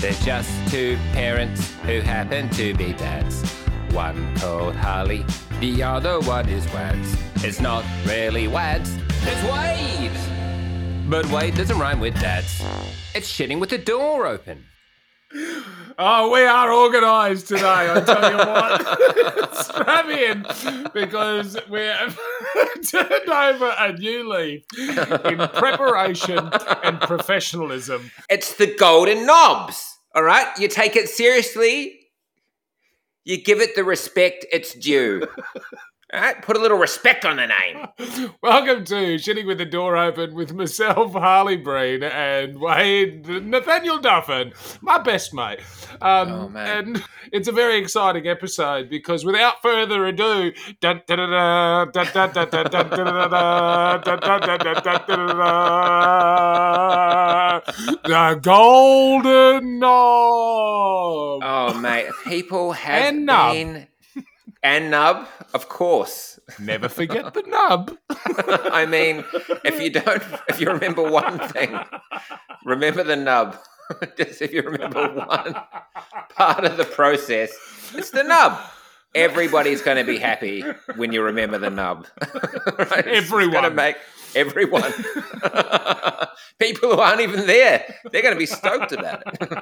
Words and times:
They're 0.00 0.12
just 0.12 0.50
two 0.70 0.96
parents 1.12 1.74
who 1.84 2.00
happen 2.00 2.48
to 2.50 2.72
be 2.72 2.94
dads. 2.94 3.42
One 3.92 4.34
called 4.36 4.74
Harley, 4.74 5.26
the 5.60 5.82
other 5.82 6.20
one 6.20 6.48
is 6.48 6.64
Wads. 6.72 7.18
It's 7.44 7.60
not 7.60 7.84
really 8.06 8.48
Wads, 8.48 8.96
it's 9.24 9.42
Wade! 9.52 10.10
But 11.10 11.30
Wade 11.30 11.54
doesn't 11.54 11.78
rhyme 11.78 12.00
with 12.00 12.14
dads. 12.18 12.62
It's 13.14 13.30
shitting 13.30 13.60
with 13.60 13.68
the 13.68 13.76
door 13.76 14.26
open. 14.26 14.64
Oh, 15.32 16.30
we 16.32 16.40
are 16.40 16.72
organised 16.72 17.48
today, 17.48 17.62
I 17.62 18.00
tell 18.00 18.30
you 18.30 18.38
what. 18.38 19.54
Strap 19.64 20.08
in 20.08 20.46
because 20.92 21.56
we're 21.68 21.94
turned 22.90 23.28
over 23.28 23.72
a 23.78 23.92
new 23.92 24.28
leaf 24.28 24.64
in 24.78 25.38
preparation 25.48 26.50
and 26.82 27.00
professionalism. 27.00 28.10
It's 28.28 28.54
the 28.54 28.74
golden 28.74 29.26
knobs, 29.26 29.98
all 30.14 30.22
right? 30.22 30.48
You 30.58 30.68
take 30.68 30.96
it 30.96 31.08
seriously, 31.08 32.00
you 33.24 33.42
give 33.42 33.60
it 33.60 33.76
the 33.76 33.84
respect 33.84 34.46
it's 34.50 34.74
due. 34.74 35.26
All 36.12 36.20
right, 36.20 36.42
put 36.42 36.56
a 36.56 36.60
little 36.60 36.76
respect 36.76 37.24
on 37.24 37.36
the 37.36 37.46
name. 37.46 37.86
Welcome 38.42 38.84
to 38.86 38.94
Shitting 39.14 39.46
with 39.46 39.58
the 39.58 39.64
Door 39.64 39.96
Open 39.96 40.34
with 40.34 40.52
myself, 40.52 41.12
Harley 41.12 41.56
Breen, 41.56 42.02
and 42.02 42.58
Wade 42.60 43.28
Nathaniel 43.28 44.00
Duffin, 44.00 44.52
my 44.82 44.98
best 44.98 45.32
mate. 45.32 45.60
Um, 46.02 46.32
oh, 46.32 46.58
and 46.58 47.04
it's 47.30 47.46
a 47.46 47.52
very 47.52 47.76
exciting 47.78 48.26
episode 48.26 48.90
because 48.90 49.24
without 49.24 49.62
further 49.62 50.04
ado, 50.04 50.50
the 50.80 51.00
Golden 58.42 59.78
Knob. 59.78 61.42
Oh, 61.44 61.78
mate, 61.80 62.08
people 62.24 62.72
have 62.72 63.14
Enough. 63.14 63.52
been 63.52 63.86
and 64.62 64.90
nub, 64.90 65.26
of 65.54 65.68
course. 65.68 66.38
Never 66.58 66.88
forget 66.88 67.32
the 67.32 67.42
nub. 67.42 67.96
I 68.72 68.84
mean, 68.86 69.24
if 69.64 69.80
you 69.80 69.90
don't, 69.90 70.22
if 70.48 70.60
you 70.60 70.66
remember 70.68 71.02
one 71.10 71.38
thing, 71.48 71.78
remember 72.64 73.02
the 73.02 73.16
nub. 73.16 73.56
Just 74.16 74.42
if 74.42 74.52
you 74.52 74.62
remember 74.62 75.08
one 75.14 75.56
part 76.34 76.64
of 76.64 76.76
the 76.76 76.84
process, 76.84 77.50
it's 77.94 78.10
the 78.10 78.22
nub. 78.22 78.58
Everybody's 79.14 79.82
going 79.82 79.96
to 79.96 80.04
be 80.04 80.18
happy 80.18 80.62
when 80.94 81.12
you 81.12 81.22
remember 81.22 81.58
the 81.58 81.70
nub. 81.70 82.06
right? 82.78 83.06
It's 83.06 83.28
going 83.30 83.50
to 83.50 83.56
Everyone. 83.56 83.74
make 83.74 83.96
everyone. 84.34 84.92
People 86.58 86.90
who 86.90 86.98
aren't 87.00 87.20
even 87.20 87.46
there, 87.46 87.84
they're 88.12 88.22
going 88.22 88.34
to 88.34 88.38
be 88.38 88.46
stoked 88.46 88.92
about 88.92 89.22
it. 89.26 89.48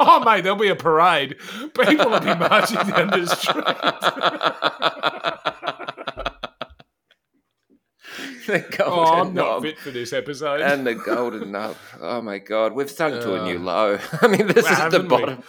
Oh, 0.00 0.20
mate, 0.24 0.42
there'll 0.42 0.58
be 0.58 0.68
a 0.68 0.76
parade. 0.76 1.36
People 1.74 2.10
will 2.10 2.20
be 2.20 2.34
marching 2.34 2.76
down 2.76 3.08
the 3.10 3.26
street. 3.26 3.64
the 8.46 8.60
golden 8.60 8.80
Oh, 8.80 9.04
I'm 9.04 9.34
not 9.34 9.46
knob. 9.46 9.62
fit 9.62 9.78
for 9.78 9.90
this 9.90 10.12
episode. 10.12 10.60
And 10.60 10.86
the 10.86 10.94
golden 10.94 11.52
nub. 11.52 11.76
Oh 12.00 12.20
my 12.22 12.38
god, 12.38 12.72
we've 12.72 12.90
sunk 12.90 13.20
to 13.22 13.34
a 13.34 13.44
new 13.44 13.58
Uh, 13.58 13.62
low. 13.62 13.98
I 14.22 14.26
mean, 14.28 14.46
this 14.46 14.64
well, 14.64 14.72
is 14.72 14.78
the 14.78 14.84
haven't 14.84 15.02
we? 15.02 15.08
bottom. 15.08 15.42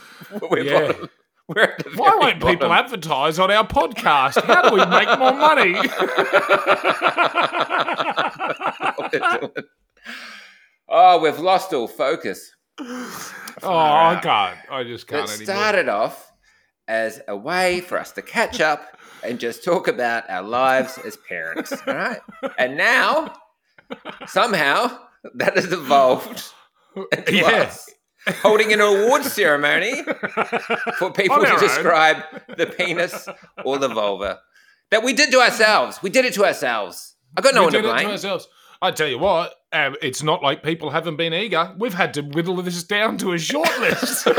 We're, 0.50 0.64
Yeah. 0.64 0.88
bottom. 0.92 1.09
We're 1.50 1.64
at 1.64 1.80
the 1.83 1.89
Why 1.95 2.16
won't 2.19 2.42
people 2.45 2.72
advertise 2.72 3.39
on 3.39 3.50
our 3.50 3.66
podcast? 3.67 4.39
How 4.44 4.69
do 4.69 4.75
we 4.75 4.86
make 4.86 5.09
more 5.17 5.33
money? 5.33 5.73
what 8.95 9.11
we're 9.14 9.39
doing. 9.39 9.52
Oh, 10.88 11.20
we've 11.20 11.39
lost 11.39 11.73
all 11.73 11.88
focus. 11.88 12.52
oh, 12.80 13.03
I 13.64 14.20
can't. 14.22 14.58
I 14.72 14.83
just 14.83 15.08
can't 15.08 15.27
anymore. 15.30 15.45
started 15.45 15.89
off 15.89 16.31
as 16.88 17.20
a 17.27 17.36
way 17.36 17.81
for 17.81 17.97
us 18.00 18.11
to 18.14 18.22
catch 18.22 18.61
up 18.72 18.97
and 19.23 19.39
just 19.39 19.64
talk 19.64 19.88
about 19.88 20.30
our 20.30 20.44
lives 20.44 20.97
as 20.99 21.17
parents, 21.17 21.71
all 21.87 21.93
right? 21.95 22.20
And 22.58 22.77
now, 22.77 23.33
somehow, 24.27 24.98
that 25.36 25.55
has 25.55 25.71
evolved 25.73 26.43
Yes. 27.27 27.87
us 27.87 27.89
holding 28.27 28.73
an 28.73 28.81
award 28.81 29.23
ceremony 29.23 30.03
for 30.97 31.11
people 31.11 31.39
to 31.39 31.53
own. 31.53 31.59
describe 31.59 32.17
the 32.57 32.65
penis 32.67 33.27
or 33.63 33.77
the 33.77 33.87
vulva 33.89 34.39
that 34.91 35.03
we 35.03 35.13
did 35.13 35.31
to 35.31 35.39
ourselves. 35.39 36.02
We 36.02 36.09
did 36.09 36.25
it 36.25 36.33
to 36.35 36.45
ourselves. 36.45 37.15
I 37.37 37.41
got 37.41 37.53
no 37.53 37.61
we 37.61 37.65
one 37.65 37.73
to 37.73 37.81
did 37.81 37.89
it 37.89 37.99
to 38.02 38.11
ourselves. 38.11 38.47
I 38.81 38.91
tell 38.91 39.07
you 39.07 39.19
what, 39.19 39.53
um, 39.73 39.97
it's 40.02 40.23
not 40.23 40.41
like 40.41 40.63
people 40.63 40.89
haven't 40.89 41.17
been 41.17 41.33
eager. 41.33 41.75
We've 41.77 41.93
had 41.93 42.13
to 42.13 42.21
whittle 42.21 42.55
this 42.61 42.81
down 42.83 43.17
to 43.17 43.33
a 43.33 43.37
short 43.37 43.67
list. 43.80 44.25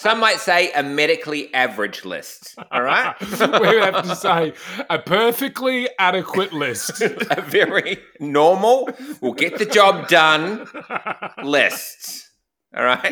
Some 0.00 0.18
might 0.18 0.40
say 0.40 0.72
a 0.72 0.82
medically 0.82 1.52
average 1.52 2.06
list. 2.06 2.54
All 2.72 2.80
right, 2.80 3.14
we 3.20 3.26
would 3.36 3.84
have 3.84 4.02
to 4.04 4.16
say 4.16 4.54
a 4.88 4.98
perfectly 4.98 5.90
adequate 5.98 6.54
list. 6.54 7.02
a 7.02 7.42
very 7.42 7.98
normal, 8.18 8.88
will 9.20 9.34
get 9.34 9.58
the 9.58 9.66
job 9.66 10.08
done 10.08 10.66
list. 11.44 12.29
All 12.76 12.84
right, 12.84 13.02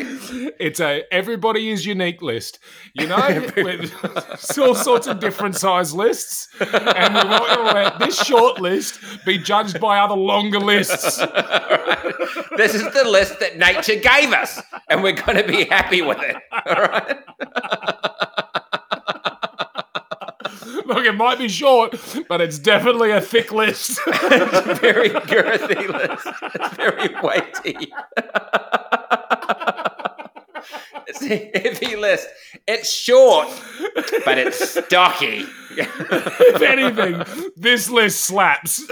It's 0.57 0.79
a 0.79 1.03
everybody 1.11 1.69
is 1.69 1.85
unique 1.85 2.21
list, 2.21 2.59
you 2.93 3.07
know, 3.09 3.45
with 3.57 3.93
all 4.57 4.73
sorts 4.73 5.05
of 5.05 5.19
different 5.19 5.57
size 5.57 5.93
lists, 5.93 6.47
and 6.61 7.13
we 7.13 7.29
want 7.29 7.53
to 7.53 7.63
let 7.63 7.99
this 7.99 8.17
short 8.23 8.61
list 8.61 9.01
be 9.25 9.37
judged 9.37 9.81
by 9.81 9.99
other 9.99 10.15
longer 10.15 10.59
lists. 10.59 11.17
this 12.57 12.73
is 12.73 12.83
the 12.93 13.03
list 13.05 13.41
that 13.41 13.57
nature 13.57 13.95
gave 13.95 14.31
us, 14.31 14.61
and 14.87 15.03
we're 15.03 15.11
going 15.11 15.35
to 15.35 15.45
be 15.45 15.65
happy 15.65 16.01
with 16.01 16.19
it. 16.21 16.37
All 16.65 16.83
right. 16.83 17.17
Look, 20.95 21.05
it 21.05 21.15
might 21.15 21.37
be 21.37 21.47
short, 21.47 21.95
but 22.27 22.41
it's 22.41 22.57
definitely 22.57 23.11
a 23.11 23.21
thick 23.21 23.51
list. 23.51 23.99
It's 24.07 24.67
a 24.67 24.73
very 24.75 25.09
girthy 25.09 25.87
list. 25.87 26.27
It's 26.55 26.75
very 26.75 27.09
weighty. 27.21 27.91
it's 31.07 31.21
a 31.21 31.51
heavy 31.59 31.95
list. 31.95 32.27
It's 32.67 32.91
short, 32.91 33.47
but 34.25 34.37
it's 34.39 34.69
stocky. 34.71 35.45
if 35.71 36.61
anything, 36.61 37.23
this 37.55 37.89
list 37.91 38.21
slaps. 38.21 38.83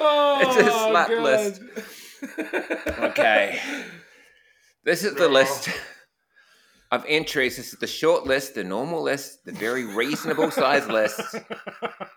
It's 0.00 0.56
a 0.56 0.70
Oh, 0.72 0.88
slap 0.90 1.08
God. 1.08 1.22
list. 1.22 1.62
Okay. 2.70 3.60
This 4.84 5.04
is 5.04 5.14
the 5.14 5.28
list 5.28 5.68
of 6.90 7.04
entries. 7.06 7.56
This 7.56 7.72
is 7.72 7.78
the 7.78 7.86
short 7.86 8.24
list, 8.24 8.54
the 8.54 8.64
normal 8.64 9.02
list, 9.02 9.44
the 9.44 9.52
very 9.52 9.84
reasonable 9.84 10.50
size 10.50 10.88
list 10.88 11.20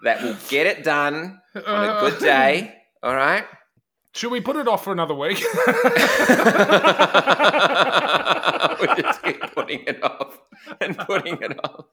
that 0.04 0.24
will 0.24 0.38
get 0.50 0.68
it 0.68 0.84
done 0.84 1.42
on 1.56 1.90
a 1.90 2.00
good 2.00 2.16
uh. 2.16 2.20
day. 2.20 2.76
All 3.04 3.16
right. 3.16 3.46
Should 4.14 4.32
we 4.32 4.42
put 4.42 4.58
it 4.58 4.68
off 4.68 4.84
for 4.84 4.92
another 4.92 5.16
week? 5.16 5.38
we 8.82 8.88
just 9.02 9.24
keep 9.24 9.42
putting 9.54 9.84
it 9.88 10.04
off 10.04 10.38
and 10.82 10.98
putting 10.98 11.38
it 11.42 11.58
off. 11.64 11.86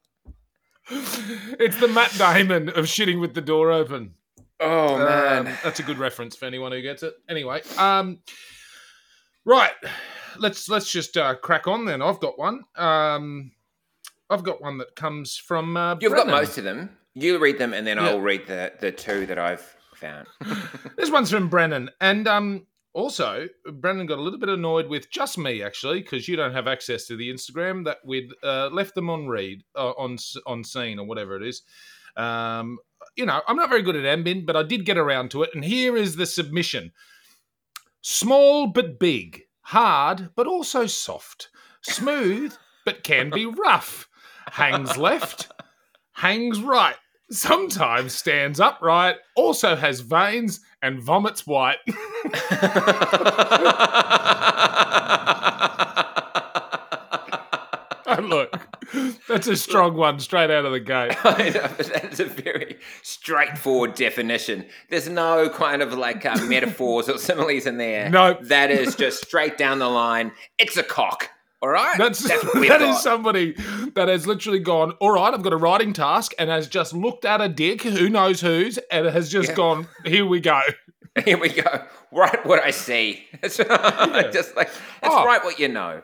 it's 0.90 1.78
the 1.78 1.86
Matt 1.88 2.12
Damon 2.18 2.70
of 2.70 2.86
shitting 2.86 3.20
with 3.20 3.34
the 3.34 3.40
door 3.40 3.70
open. 3.70 4.14
Oh 4.60 4.98
man. 4.98 5.46
Um, 5.46 5.54
that's 5.62 5.80
a 5.80 5.82
good 5.82 5.98
reference 5.98 6.36
for 6.36 6.44
anyone 6.46 6.72
who 6.72 6.82
gets 6.82 7.02
it. 7.02 7.14
Anyway, 7.28 7.62
um, 7.76 8.18
right, 9.44 9.72
let's 10.38 10.68
let's 10.68 10.90
just 10.90 11.16
uh, 11.16 11.34
crack 11.36 11.68
on 11.68 11.84
then. 11.84 12.02
I've 12.02 12.20
got 12.20 12.38
one. 12.38 12.64
Um, 12.76 13.52
I've 14.30 14.42
got 14.42 14.60
one 14.60 14.78
that 14.78 14.94
comes 14.96 15.36
from. 15.36 15.76
Uh, 15.76 15.96
You've 16.00 16.14
got 16.14 16.26
most 16.26 16.58
of 16.58 16.64
them. 16.64 16.90
You 17.14 17.38
read 17.38 17.58
them, 17.58 17.72
and 17.72 17.86
then 17.86 17.96
Yeah. 17.96 18.08
I'll 18.08 18.20
read 18.20 18.46
the 18.46 18.72
the 18.80 18.92
two 18.92 19.26
that 19.26 19.38
I've 19.38 19.76
found. 19.94 20.26
This 20.96 21.10
one's 21.10 21.30
from 21.30 21.48
Brennan, 21.48 21.90
and 22.00 22.26
um, 22.26 22.66
also 22.92 23.46
Brennan 23.72 24.06
got 24.06 24.18
a 24.18 24.22
little 24.22 24.38
bit 24.40 24.48
annoyed 24.48 24.88
with 24.88 25.08
just 25.10 25.38
me 25.38 25.62
actually 25.62 26.02
because 26.02 26.26
you 26.26 26.34
don't 26.34 26.52
have 26.52 26.66
access 26.66 27.06
to 27.06 27.16
the 27.16 27.32
Instagram 27.32 27.84
that 27.84 27.98
we'd 28.04 28.32
uh, 28.42 28.68
left 28.72 28.96
them 28.96 29.08
on 29.08 29.28
read 29.28 29.62
uh, 29.76 29.90
on 29.90 30.18
on 30.46 30.64
seen 30.64 30.98
or 30.98 31.06
whatever 31.06 31.36
it 31.36 31.44
is. 31.44 31.62
Um, 32.16 32.78
you 33.18 33.26
know, 33.26 33.42
I'm 33.46 33.56
not 33.56 33.68
very 33.68 33.82
good 33.82 33.96
at 33.96 34.04
ambin, 34.04 34.46
but 34.46 34.56
I 34.56 34.62
did 34.62 34.86
get 34.86 34.96
around 34.96 35.30
to 35.32 35.42
it, 35.42 35.50
and 35.52 35.64
here 35.64 35.96
is 35.96 36.16
the 36.16 36.24
submission: 36.24 36.92
small 38.00 38.68
but 38.68 38.98
big, 38.98 39.42
hard 39.62 40.30
but 40.36 40.46
also 40.46 40.86
soft, 40.86 41.50
smooth 41.82 42.54
but 42.84 43.02
can 43.02 43.30
be 43.30 43.44
rough, 43.44 44.08
hangs 44.52 44.96
left, 44.96 45.50
hangs 46.12 46.62
right. 46.62 46.96
Sometimes 47.30 48.14
stands 48.14 48.58
upright, 48.58 49.16
also 49.36 49.76
has 49.76 50.00
veins, 50.00 50.60
and 50.80 51.02
vomits 51.02 51.46
white. 51.46 51.76
And 58.08 58.30
look, 58.30 58.77
That's 59.28 59.46
a 59.46 59.56
strong 59.56 59.94
one 59.96 60.18
straight 60.20 60.50
out 60.50 60.64
of 60.64 60.72
the 60.72 60.80
gate. 60.80 61.14
I 61.24 61.50
know, 61.50 61.68
but 61.76 61.86
that's 61.92 62.20
a 62.20 62.24
very 62.24 62.78
straightforward 63.02 63.94
definition. 63.94 64.64
There's 64.90 65.08
no 65.08 65.48
kind 65.50 65.82
of 65.82 65.92
like 65.94 66.24
uh, 66.24 66.36
metaphors 66.44 67.08
or 67.08 67.18
similes 67.18 67.66
in 67.66 67.76
there. 67.78 68.08
No. 68.08 68.38
That 68.42 68.70
is 68.70 68.94
just 68.96 69.26
straight 69.26 69.58
down 69.58 69.78
the 69.78 69.88
line. 69.88 70.32
It's 70.58 70.76
a 70.76 70.82
cock. 70.82 71.30
All 71.60 71.68
write? 71.70 71.98
That's, 71.98 72.22
what 72.28 72.54
we've 72.60 72.68
that 72.68 72.80
is 72.82 73.00
somebody 73.02 73.52
that 73.94 74.06
has 74.08 74.26
literally 74.26 74.60
gone, 74.60 74.92
all 75.00 75.10
right, 75.12 75.34
I've 75.34 75.42
got 75.42 75.52
a 75.52 75.56
writing 75.56 75.92
task 75.92 76.32
and 76.38 76.48
has 76.48 76.68
just 76.68 76.92
looked 76.94 77.24
at 77.24 77.40
a 77.40 77.48
dick, 77.48 77.82
who 77.82 78.08
knows 78.08 78.40
whose, 78.40 78.78
and 78.92 79.06
has 79.06 79.28
just 79.28 79.48
Yeah. 79.50 79.54
gone, 79.56 79.88
here 80.04 80.24
we 80.24 80.40
go. 80.40 80.60
Here 81.24 81.36
we 81.36 81.48
go. 81.48 81.82
Write 82.12 82.46
what 82.46 82.62
I 82.62 82.70
see. 82.70 83.24
It's 83.42 83.56
just 83.56 83.68
like, 84.56 84.68
it's 84.68 84.78
Oh. 85.02 85.24
right 85.26 85.42
what 85.42 85.58
you 85.58 85.66
know. 85.66 86.02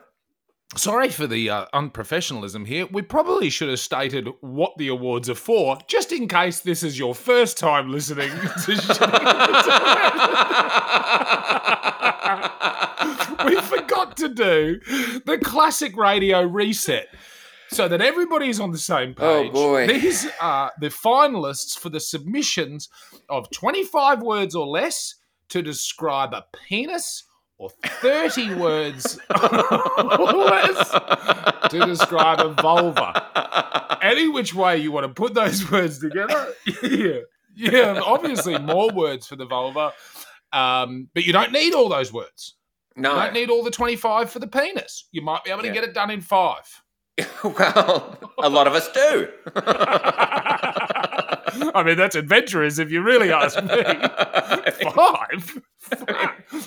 Sorry 0.76 1.08
for 1.08 1.26
the 1.26 1.48
uh, 1.50 1.66
unprofessionalism 1.72 2.66
here. 2.66 2.86
We 2.90 3.02
probably 3.02 3.48
should 3.48 3.68
have 3.68 3.78
stated 3.78 4.28
what 4.40 4.76
the 4.76 4.88
awards 4.88 5.30
are 5.30 5.34
for, 5.36 5.78
just 5.86 6.10
in 6.12 6.26
case 6.28 6.60
this 6.60 6.82
is 6.82 6.98
your 6.98 7.14
first 7.14 7.56
time 7.58 7.90
listening 7.92 8.30
to 8.64 8.72
we 13.46 13.60
forgot 13.60 14.16
to 14.16 14.28
do 14.28 14.80
the 15.26 15.38
classic 15.42 15.96
radio 15.96 16.42
reset 16.42 17.08
so 17.70 17.88
that 17.88 18.00
everybody's 18.00 18.60
on 18.60 18.70
the 18.72 18.78
same 18.78 19.14
Oh, 19.18 19.42
page. 19.44 19.52
boy. 19.52 19.86
These 19.86 20.26
are 20.40 20.72
the 20.80 20.88
finalists 20.88 21.78
for 21.78 21.88
the 21.88 22.00
submissions 22.00 22.88
of 23.28 23.50
25 23.50 24.22
words 24.22 24.54
or 24.54 24.66
less 24.66 25.14
to 25.48 25.62
describe 25.62 26.32
a 26.32 26.44
penis 26.68 27.24
or 27.58 27.70
30 27.86 28.54
words 28.56 29.18
or 29.30 30.32
less 30.32 30.90
to 31.70 31.84
describe 31.86 32.40
a 32.40 32.50
vulva. 32.60 33.98
Any 34.02 34.28
which 34.28 34.54
way 34.54 34.78
you 34.78 34.92
want 34.92 35.06
to 35.06 35.12
put 35.12 35.34
those 35.34 35.70
words 35.70 35.98
together, 36.00 36.52
yeah. 36.82 37.18
Yeah, 37.56 38.00
obviously 38.04 38.58
more 38.58 38.90
words 38.90 39.26
for 39.28 39.36
the 39.36 39.46
vulva. 39.46 39.92
Um, 40.52 41.08
but 41.14 41.24
you 41.24 41.32
don't 41.32 41.52
need 41.52 41.72
all 41.74 41.88
those 41.88 42.12
words. 42.12 42.56
No, 42.96 43.14
you 43.14 43.20
don't 43.22 43.32
need 43.34 43.50
all 43.50 43.62
the 43.62 43.70
25 43.70 44.30
for 44.30 44.38
the 44.40 44.46
penis. 44.46 45.08
You 45.12 45.22
might 45.22 45.44
be 45.44 45.50
able 45.50 45.62
to 45.62 45.68
Yeah. 45.68 45.74
get 45.74 45.84
it 45.84 45.94
done 45.94 46.10
in 46.10 46.20
five. 46.20 46.62
well, 47.44 48.18
a 48.42 48.48
lot 48.48 48.66
of 48.66 48.74
us 48.74 48.90
do. 48.92 49.28
I 51.74 51.82
mean, 51.82 51.96
that's 51.96 52.16
adventurous 52.16 52.78
if 52.78 52.90
you 52.90 53.02
really 53.02 53.32
ask 53.32 53.62
me. 53.62 53.68
Five? 54.92 55.62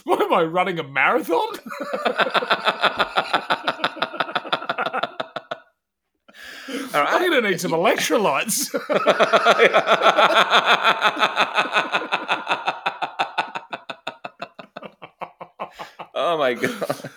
what 0.03 0.21
am 0.21 0.33
I 0.33 0.43
running 0.43 0.79
a 0.79 0.83
marathon? 0.83 1.57
All 6.93 7.05
I'm 7.07 7.29
going 7.29 7.41
to 7.43 7.49
need 7.49 7.61
some 7.61 7.71
electrolytes. 7.71 8.73
oh 16.13 16.37
my 16.37 16.53
god. 16.53 17.09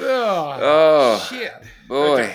oh, 0.00 0.58
Oh 0.60 1.26
shit. 1.30 1.52
boy. 1.88 2.34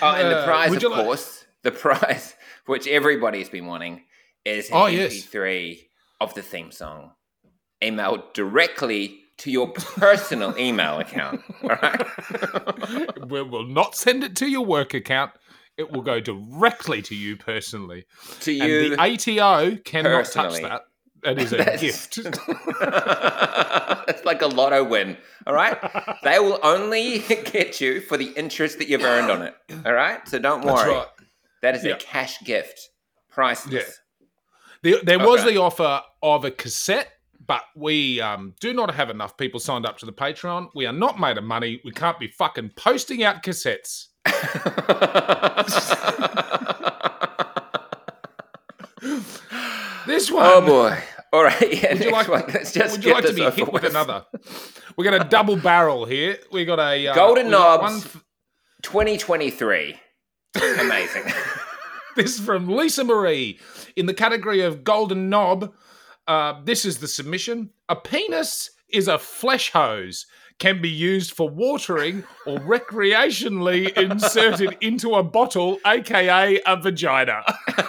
Oh, 0.00 0.14
and 0.14 0.30
the 0.30 0.38
Uh, 0.38 0.44
prize, 0.44 0.70
would 0.70 0.82
of 0.84 0.92
like- 0.92 1.04
course, 1.04 1.41
the 1.62 1.70
prize 1.70 2.34
which 2.66 2.86
everybody's 2.86 3.48
been 3.48 3.66
wanting 3.66 4.02
is 4.44 4.68
an 4.70 4.76
Oh, 4.76 4.86
yes. 4.86 5.12
MP3 5.14 5.78
of 6.20 6.34
the 6.34 6.42
theme 6.42 6.70
song, 6.72 7.12
emailed 7.82 8.32
directly 8.34 9.18
to 9.38 9.50
your 9.50 9.68
personal 9.72 10.56
email 10.58 10.98
account. 11.00 11.40
All 11.62 11.70
right. 11.70 13.26
we 13.28 13.42
will 13.42 13.66
not 13.66 13.96
send 13.96 14.22
it 14.24 14.36
to 14.36 14.46
your 14.48 14.64
work 14.64 14.94
account. 14.94 15.32
It 15.76 15.90
will 15.90 16.02
go 16.02 16.20
directly 16.20 17.00
to 17.02 17.14
you 17.14 17.36
personally. 17.36 18.04
to 18.40 18.58
And 18.58 18.68
you. 18.70 18.96
the 18.96 19.00
ATO 19.40 19.76
cannot 19.84 20.26
touch 20.26 20.60
that. 20.60 20.82
That 21.22 21.38
is 21.38 21.52
a 21.52 21.56
That's- 21.58 21.80
gift. 21.80 22.18
it's 24.08 24.24
like 24.24 24.42
a 24.42 24.46
lotto 24.48 24.84
win. 24.84 25.16
All 25.46 25.54
right. 25.54 25.78
They 26.24 26.38
will 26.38 26.58
only 26.62 27.20
get 27.20 27.80
you 27.80 28.00
for 28.00 28.16
the 28.16 28.26
interest 28.36 28.78
that 28.78 28.88
you've 28.88 29.02
earned 29.04 29.30
on 29.30 29.42
it. 29.42 29.54
All 29.86 29.92
right. 29.92 30.26
So 30.28 30.38
don't 30.38 30.64
That's 30.64 30.82
worry. 30.82 30.94
right. 30.94 31.06
That 31.62 31.76
is 31.76 31.84
Yeah. 31.84 31.92
a 31.92 31.96
cash 31.98 32.40
gift. 32.44 32.78
Priceless. 33.30 33.98
There, 34.82 34.98
there 35.02 35.18
was 35.18 35.44
the 35.44 35.56
offer 35.58 36.02
of 36.22 36.44
a 36.44 36.50
cassette, 36.50 37.08
but 37.46 37.62
we 37.76 38.20
um, 38.20 38.54
do 38.60 38.72
not 38.74 38.94
have 38.94 39.10
enough 39.10 39.36
people 39.36 39.60
signed 39.60 39.86
up 39.86 39.96
to 39.98 40.06
the 40.06 40.12
Patreon. 40.12 40.68
We 40.74 40.86
are 40.86 40.92
not 40.92 41.20
made 41.20 41.38
of 41.38 41.44
money. 41.44 41.80
We 41.84 41.92
can't 41.92 42.18
be 42.18 42.28
fucking 42.28 42.72
posting 42.76 43.22
out 43.22 43.42
cassettes. 43.42 44.06
This 50.06 50.30
one. 50.30 50.44
oh 50.46 50.60
boy. 50.66 50.98
All 51.32 51.44
right. 51.44 51.82
Yeah. 51.82 51.94
Would 51.94 52.04
you 52.04 52.10
like- 52.10 52.28
one. 52.28 52.44
Let's 52.48 52.72
just 52.72 52.96
Would 52.96 53.04
you 53.04 53.12
like 53.14 53.24
to 53.24 53.32
be 53.32 53.42
hit 53.42 53.72
with 53.72 53.82
with. 53.82 53.90
another? 53.90 54.24
We're 54.96 55.04
going 55.04 55.20
to 55.22 55.28
double 55.28 55.56
barrel 55.56 56.04
here. 56.04 56.36
We 56.50 56.64
got 56.64 56.78
a 56.78 57.08
uh, 57.08 57.14
Golden 57.14 57.50
Knobs. 57.50 58.04
f- 58.04 58.22
2023. 58.82 59.98
Amazing. 60.80 61.22
This 62.16 62.38
is 62.38 62.44
from 62.44 62.68
Lisa 62.68 63.04
Marie 63.04 63.58
in 63.96 64.06
the 64.06 64.14
category 64.14 64.60
of 64.60 64.84
Golden 64.84 65.30
Knob. 65.30 65.72
Uh, 66.28 66.54
this 66.64 66.84
is 66.84 66.98
the 66.98 67.08
submission. 67.08 67.70
A 67.88 67.96
penis 67.96 68.70
is 68.90 69.08
a 69.08 69.18
flesh 69.18 69.70
hose, 69.72 70.26
can 70.58 70.80
be 70.82 70.88
used 70.88 71.32
for 71.32 71.48
watering 71.48 72.22
or 72.46 72.58
recreationally 72.58 73.90
inserted 73.96 74.76
into 74.82 75.14
a 75.14 75.22
bottle, 75.22 75.78
aka 75.86 76.60
a 76.66 76.76
vagina. 76.76 77.42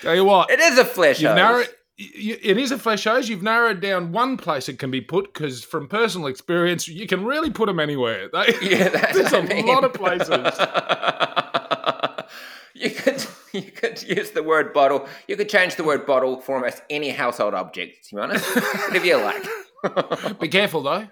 Tell 0.00 0.14
you 0.16 0.24
what, 0.24 0.50
it 0.50 0.58
is 0.58 0.78
a 0.78 0.84
flesh 0.84 1.20
hose. 1.20 1.36
y- 1.68 1.74
it 1.98 2.58
is 2.58 2.72
a 2.72 2.78
flesh 2.78 3.04
hose. 3.04 3.28
You've 3.28 3.42
narrowed 3.42 3.80
down 3.80 4.12
one 4.12 4.36
place 4.36 4.68
it 4.68 4.78
can 4.78 4.90
be 4.90 5.00
put 5.00 5.32
because, 5.32 5.62
from 5.62 5.88
personal 5.88 6.26
experience, 6.26 6.88
you 6.88 7.06
can 7.06 7.24
really 7.24 7.50
put 7.50 7.66
them 7.66 7.80
anywhere. 7.80 8.28
They, 8.32 8.54
Yeah, 8.62 8.88
that's 8.88 9.14
there's 9.16 9.32
a 9.32 9.42
mean. 9.42 9.66
lot 9.66 9.84
of 9.84 9.92
places. 9.92 10.28
you 12.74 12.90
could 12.90 13.24
you 13.52 13.70
could 13.70 14.02
use 14.02 14.30
the 14.30 14.42
word 14.42 14.72
bottle. 14.72 15.06
You 15.28 15.36
could 15.36 15.48
change 15.48 15.76
the 15.76 15.84
word 15.84 16.06
bottle 16.06 16.40
for 16.40 16.56
almost 16.56 16.82
any 16.90 17.10
household 17.10 17.54
object. 17.54 18.08
To 18.08 18.16
be 18.16 18.20
honest, 18.22 18.44
whatever 18.56 19.06
you 19.06 19.16
like. 19.18 20.40
Be 20.40 20.48
careful 20.48 20.82
though. 20.82 21.06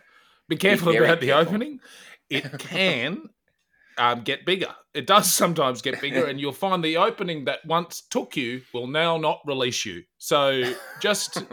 Be 0.49 0.57
careful 0.57 0.93
very 0.93 1.05
about 1.05 1.21
the 1.21 1.33
opening. 1.33 1.81
It 2.29 2.59
can 2.59 3.29
um, 3.99 4.23
get 4.23 4.45
bigger. 4.45 4.75
It 4.95 5.07
does 5.07 5.33
sometimes 5.35 5.83
get 5.83 6.01
bigger, 6.01 6.27
and 6.27 6.41
you'll 6.41 6.53
find 6.53 6.83
the 6.83 6.97
opening 6.97 7.45
that 7.45 7.65
once 7.67 8.03
took 8.03 8.37
you 8.37 8.63
will 8.73 8.87
now 8.87 9.17
not 9.17 9.41
release 9.47 9.85
you. 9.85 10.03
So 10.19 10.75
just 11.01 11.35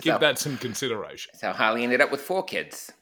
give 0.00 0.14
so, 0.14 0.18
that 0.18 0.38
some 0.38 0.56
consideration. 0.58 1.34
So 1.34 1.52
Harley 1.52 1.84
ended 1.84 2.00
up 2.00 2.10
with 2.10 2.20
four 2.20 2.44
kids. 2.44 2.92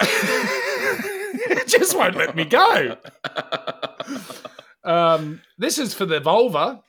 it 0.00 1.66
just 1.68 1.96
won't 1.96 2.16
let 2.16 2.36
me 2.36 2.44
go. 2.44 2.96
Um, 4.84 5.42
this 5.58 5.78
is 5.78 5.94
for 5.94 6.06
the 6.06 6.20
vulva. 6.20 6.82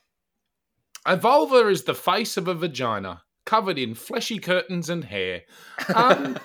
A 1.04 1.16
vulva 1.16 1.68
is 1.68 1.84
the 1.84 1.94
face 1.94 2.36
of 2.36 2.48
a 2.48 2.54
vagina, 2.54 3.22
covered 3.44 3.78
in 3.78 3.94
fleshy 3.94 4.38
curtains 4.38 4.90
and 4.90 5.04
hair. 5.04 5.42
Um, 5.94 6.38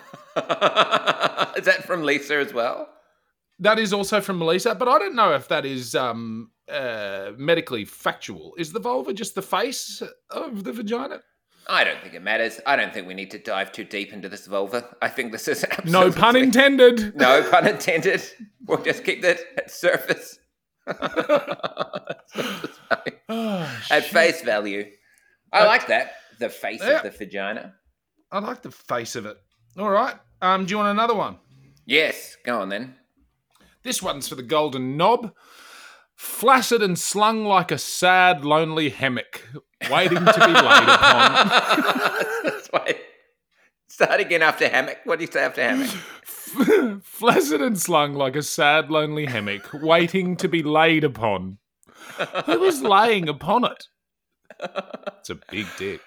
is 1.55 1.65
that 1.65 1.83
from 1.85 2.03
Lisa 2.03 2.37
as 2.37 2.53
well? 2.53 2.89
That 3.60 3.79
is 3.79 3.93
also 3.93 4.22
from 4.22 4.39
Melissa, 4.39 4.75
but 4.75 4.88
I 4.88 4.98
don't 5.00 5.15
know 5.15 5.33
if 5.33 5.48
that 5.48 5.65
is 5.65 5.95
um, 5.95 6.51
uh, 6.69 7.31
medically 7.38 7.86
factual. 7.86 8.53
Is 8.57 8.72
the 8.74 8.79
vulva 8.79 9.13
just 9.13 9.36
the 9.36 9.41
face 9.41 10.01
of 10.29 10.63
the 10.63 10.74
vagina? 10.74 11.22
I 11.67 11.86
don't 11.86 12.01
think 12.01 12.13
it 12.13 12.22
matters. 12.22 12.60
I 12.65 12.75
don't 12.75 12.93
think 12.93 13.07
we 13.07 13.13
need 13.13 13.31
to 13.31 13.39
dive 13.39 13.72
too 13.72 13.86
deep 13.86 14.12
into 14.12 14.27
this 14.27 14.48
vulva. 14.48 14.86
I 15.01 15.07
think 15.07 15.31
this 15.31 15.48
is 15.48 15.65
No 15.86 16.12
pun 16.12 16.36
intended. 16.36 17.15
No 17.19 17.41
pun 17.50 17.67
intended. 17.67 18.22
We'll 18.67 18.83
just 18.83 19.05
keep 19.05 19.22
that 19.22 19.39
at 19.57 19.72
surface. 19.72 20.39
Oh, 23.29 23.67
at 23.91 24.03
face 24.05 24.41
value. 24.41 24.86
I 25.51 25.62
Uh, 25.62 25.65
like 25.67 25.88
that. 25.88 26.13
The 26.39 26.50
face 26.50 26.81
yeah. 26.81 26.98
of 26.98 27.03
the 27.03 27.12
vagina. 27.12 27.75
I 28.31 28.39
like 28.39 28.62
the 28.62 28.72
face 28.72 29.15
of 29.15 29.25
it. 29.25 29.38
All 29.77 29.89
right. 29.89 30.15
Um, 30.41 30.65
do 30.65 30.72
you 30.72 30.77
want 30.77 30.89
another 30.89 31.13
one? 31.15 31.38
Yes, 31.86 32.36
go 32.43 32.60
on 32.60 32.69
then. 32.69 32.95
This 33.83 34.01
one's 34.01 34.27
for 34.27 34.35
the 34.35 34.43
golden 34.43 34.97
knob. 34.97 35.33
Flaccid 36.15 36.81
and 36.81 36.97
slung 36.97 37.43
like 37.43 37.71
a 37.71 37.77
sad, 37.77 38.45
lonely 38.45 38.89
hammock, 38.89 39.47
waiting 39.89 40.23
to 40.23 40.33
be 40.33 40.53
laid 40.53 40.87
upon. 40.87 41.49
That's 42.43 42.67
why. 42.67 42.95
Start 43.87 44.21
again 44.21 44.41
after 44.41 44.69
hammock. 44.69 44.99
What 45.03 45.19
do 45.19 45.25
you 45.25 45.31
say 45.31 45.43
after 45.43 45.61
hammock? 45.61 45.89
Flaccid 47.03 47.61
and 47.61 47.77
slung 47.77 48.13
like 48.13 48.35
a 48.35 48.41
sad, 48.41 48.89
lonely 48.89 49.25
hammock, 49.25 49.69
waiting 49.73 50.35
to 50.37 50.47
be 50.47 50.63
laid 50.63 51.03
upon. 51.03 51.57
Who 52.45 52.63
is 52.63 52.81
laying 52.81 53.27
upon 53.27 53.65
it? 53.65 53.85
It's 55.19 55.29
a 55.29 55.39
big 55.49 55.67
dick. 55.77 56.01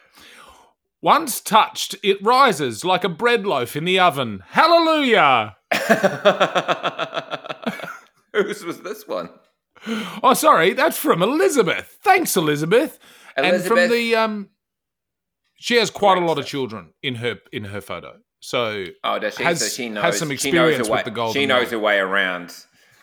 Once 1.03 1.41
touched, 1.41 1.95
it 2.03 2.23
rises 2.23 2.85
like 2.85 3.05
a 3.05 3.09
bread 3.09 3.47
loaf 3.47 3.77
in 3.77 3.85
the 3.85 3.99
oven. 3.99 4.43
Hallelujah! 4.49 5.57
Whose 8.33 8.65
was 8.65 8.81
this 8.83 9.07
one? 9.07 9.31
Oh, 10.23 10.35
sorry, 10.35 10.73
that's 10.73 10.97
from 10.97 11.23
Elizabeth. 11.23 11.99
Thanks, 12.03 12.37
Elizabeth. 12.37 12.99
And 13.37 13.63
from 13.63 13.89
the 13.89 14.17
um, 14.17 14.49
she 15.57 15.77
has 15.77 15.91
quite 15.91 16.19
a 16.19 16.25
lot 16.25 16.39
of 16.39 16.47
children 16.47 16.93
in 17.03 17.17
her 17.17 17.37
in 17.53 17.65
her 17.65 17.81
photo. 17.81 18.19
So 18.41 18.87
Oh, 19.05 19.19
does 19.19 19.37
she? 19.37 19.43
has- 19.45 19.61
so 19.61 19.69
she 19.69 19.89
knows. 19.89 20.05
has 20.05 20.19
some 20.19 20.29
she 20.29 20.35
experience 20.35 20.89
with 20.89 20.91
way, 20.91 21.03
the 21.05 21.11
golden 21.11 21.41
She 21.41 21.47
knows 21.47 21.71
her 21.71 21.79
way 21.79 21.99
around 21.99 22.55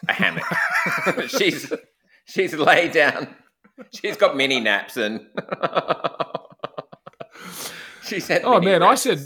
a 0.07 0.13
hammock. 0.13 0.43
she's 1.27 1.71
she's 2.25 2.53
laid 2.53 2.91
down. 2.91 3.35
She's 3.93 4.17
got 4.17 4.35
mini 4.37 4.59
naps 4.59 4.97
and. 4.97 5.27
she 8.03 8.19
said. 8.19 8.41
Oh 8.43 8.59
man, 8.61 8.83
I 8.83 8.95
said 8.95 9.19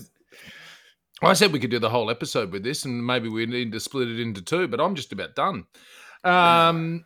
I 1.21 1.33
said 1.33 1.51
we 1.51 1.59
could 1.59 1.71
do 1.71 1.79
the 1.79 1.89
whole 1.89 2.11
episode 2.11 2.51
with 2.51 2.63
this, 2.63 2.85
and 2.85 3.05
maybe 3.05 3.27
we 3.27 3.45
need 3.45 3.71
to 3.71 3.79
split 3.79 4.07
it 4.07 4.19
into 4.19 4.41
two. 4.41 4.67
But 4.67 4.79
I'm 4.79 4.95
just 4.95 5.11
about 5.11 5.35
done. 5.35 5.65
Um, 6.23 7.05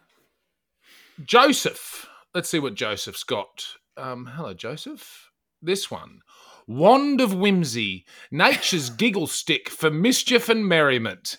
Joseph, 1.23 2.07
let's 2.33 2.49
see 2.49 2.59
what 2.59 2.75
Joseph's 2.75 3.23
got. 3.23 3.65
Um, 3.95 4.25
hello, 4.25 4.53
Joseph. 4.53 5.29
This 5.61 5.91
one, 5.91 6.21
wand 6.67 7.21
of 7.21 7.33
whimsy, 7.33 8.05
nature's 8.31 8.89
giggle 9.01 9.27
stick 9.27 9.69
for 9.69 9.91
mischief 9.91 10.49
and 10.49 10.65
merriment, 10.65 11.37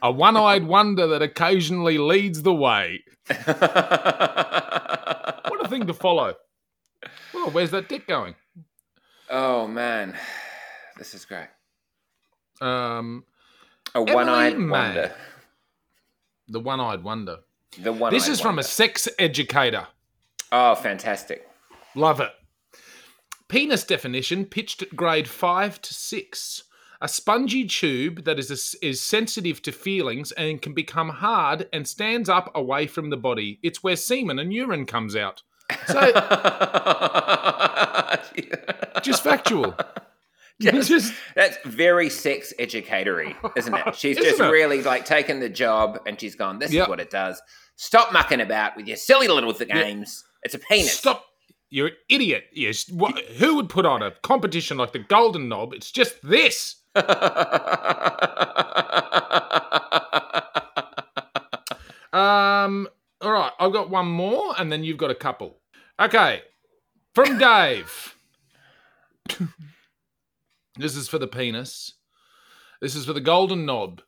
a 0.00 0.10
one-eyed 0.10 0.64
wonder 0.64 1.06
that 1.08 1.22
occasionally 1.22 1.98
leads 1.98 2.42
the 2.42 2.54
way. 2.54 3.04
What 5.46 5.64
a 5.64 5.68
thing 5.68 5.86
to 5.86 5.94
follow. 5.94 6.34
Well, 7.32 7.50
where's 7.50 7.70
that 7.70 7.88
dick 7.88 8.06
going? 8.06 8.34
oh 9.30 9.66
man, 9.66 10.16
this 10.96 11.14
is 11.14 11.24
great. 11.24 11.48
Um, 12.60 13.24
A 13.94 14.02
one-eyed 14.02 14.54
Emily 14.54 14.66
May. 14.66 14.70
wonder. 14.70 15.14
the 16.48 16.60
one-eyed 16.60 17.02
wonder. 17.02 17.38
The 17.80 17.92
one. 17.92 18.12
This 18.12 18.28
is 18.28 18.40
from 18.40 18.58
a 18.58 18.62
sex 18.62 19.08
educator. 19.18 19.86
Oh, 20.52 20.74
fantastic! 20.74 21.48
Love 21.94 22.20
it. 22.20 22.30
Penis 23.48 23.84
definition 23.84 24.46
pitched 24.46 24.82
at 24.82 24.96
grade 24.96 25.28
5 25.28 25.82
to 25.82 25.94
6. 25.94 26.62
A 27.00 27.08
spongy 27.08 27.66
tube 27.66 28.24
that 28.24 28.38
is, 28.38 28.76
is 28.80 29.00
sensitive 29.00 29.60
to 29.62 29.72
feelings 29.72 30.32
and 30.32 30.62
can 30.62 30.72
become 30.72 31.10
hard 31.10 31.68
and 31.72 31.86
stands 31.86 32.28
up 32.28 32.50
away 32.54 32.86
from 32.86 33.10
the 33.10 33.16
body. 33.16 33.58
It's 33.62 33.82
where 33.82 33.96
semen 33.96 34.38
and 34.38 34.52
urine 34.52 34.86
comes 34.86 35.14
out. 35.14 35.42
So, 35.86 36.00
just 39.02 39.22
factual. 39.22 39.74
Just- 40.60 40.88
Just- 40.88 41.14
That's 41.34 41.56
very 41.64 42.08
sex 42.10 42.52
educatory, 42.58 43.36
isn't 43.56 43.74
it? 43.74 43.94
She's 43.96 44.16
Isn't 44.18 44.30
just 44.30 44.40
it? 44.40 44.50
really 44.50 44.82
like 44.82 45.04
taken 45.04 45.40
the 45.40 45.48
job 45.48 45.98
and 46.06 46.20
she's 46.20 46.34
gone, 46.36 46.58
this 46.58 46.72
Yep. 46.72 46.84
is 46.84 46.88
what 46.88 47.00
it 47.00 47.10
does. 47.10 47.40
Stop 47.76 48.12
mucking 48.12 48.40
about 48.40 48.76
with 48.76 48.86
your 48.86 48.96
silly 48.96 49.26
little 49.28 49.52
th- 49.52 49.68
games. 49.70 50.24
It's 50.44 50.54
a 50.54 50.58
penis. 50.58 50.92
Stop. 50.98 51.24
You're 51.70 51.88
an 51.88 51.94
idiot. 52.08 52.44
Yes. 52.52 52.88
What, 52.88 53.18
who 53.18 53.56
would 53.56 53.68
put 53.68 53.84
on 53.84 54.00
a 54.02 54.12
competition 54.22 54.76
like 54.76 54.92
the 54.92 55.00
Golden 55.00 55.48
Knob? 55.48 55.72
It's 55.74 55.90
just 55.90 56.16
this. 56.22 56.76
Um. 62.12 62.88
All 63.20 63.32
right, 63.32 63.52
I've 63.58 63.72
got 63.72 63.88
one 63.90 64.06
more, 64.06 64.54
and 64.58 64.70
then 64.70 64.84
you've 64.84 64.98
got 64.98 65.10
a 65.10 65.14
couple. 65.14 65.56
Okay, 65.98 66.42
from 67.14 67.38
Dave. 67.38 68.14
This 70.76 70.96
is 70.96 71.08
for 71.08 71.18
the 71.18 71.26
penis. 71.26 71.92
This 72.80 72.94
is 72.94 73.06
for 73.06 73.12
the 73.12 73.20
golden 73.20 73.64
knob. 73.64 74.02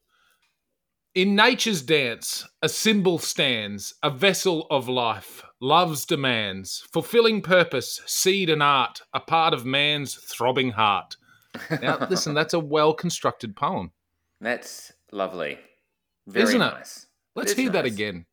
In 1.15 1.35
nature's 1.35 1.81
dance, 1.81 2.47
a 2.61 2.69
symbol 2.69 3.19
stands, 3.19 3.95
a 4.03 4.11
vessel 4.11 4.67
of 4.71 4.87
life, 4.87 5.43
love's 5.61 6.05
demands, 6.05 6.87
fulfilling 6.93 7.41
purpose, 7.41 8.03
seed 8.05 8.51
and 8.51 8.63
art, 8.63 9.01
a 9.15 9.21
part 9.21 9.55
of 9.55 9.65
man's 9.65 10.15
throbbing 10.15 10.73
heart. 10.73 11.17
Now, 11.81 12.07
listen, 12.11 12.35
that's 12.35 12.53
a 12.53 12.61
well 12.61 12.93
constructed 12.93 13.57
poem. 13.57 13.93
That's 14.43 14.93
lovely. 15.11 15.59
Very 16.27 16.45
Isn't 16.49 16.61
it? 16.61 17.07
Let's 17.35 17.53
is 17.53 17.57
hear 17.57 17.71
that 17.71 17.87
again. 17.87 18.27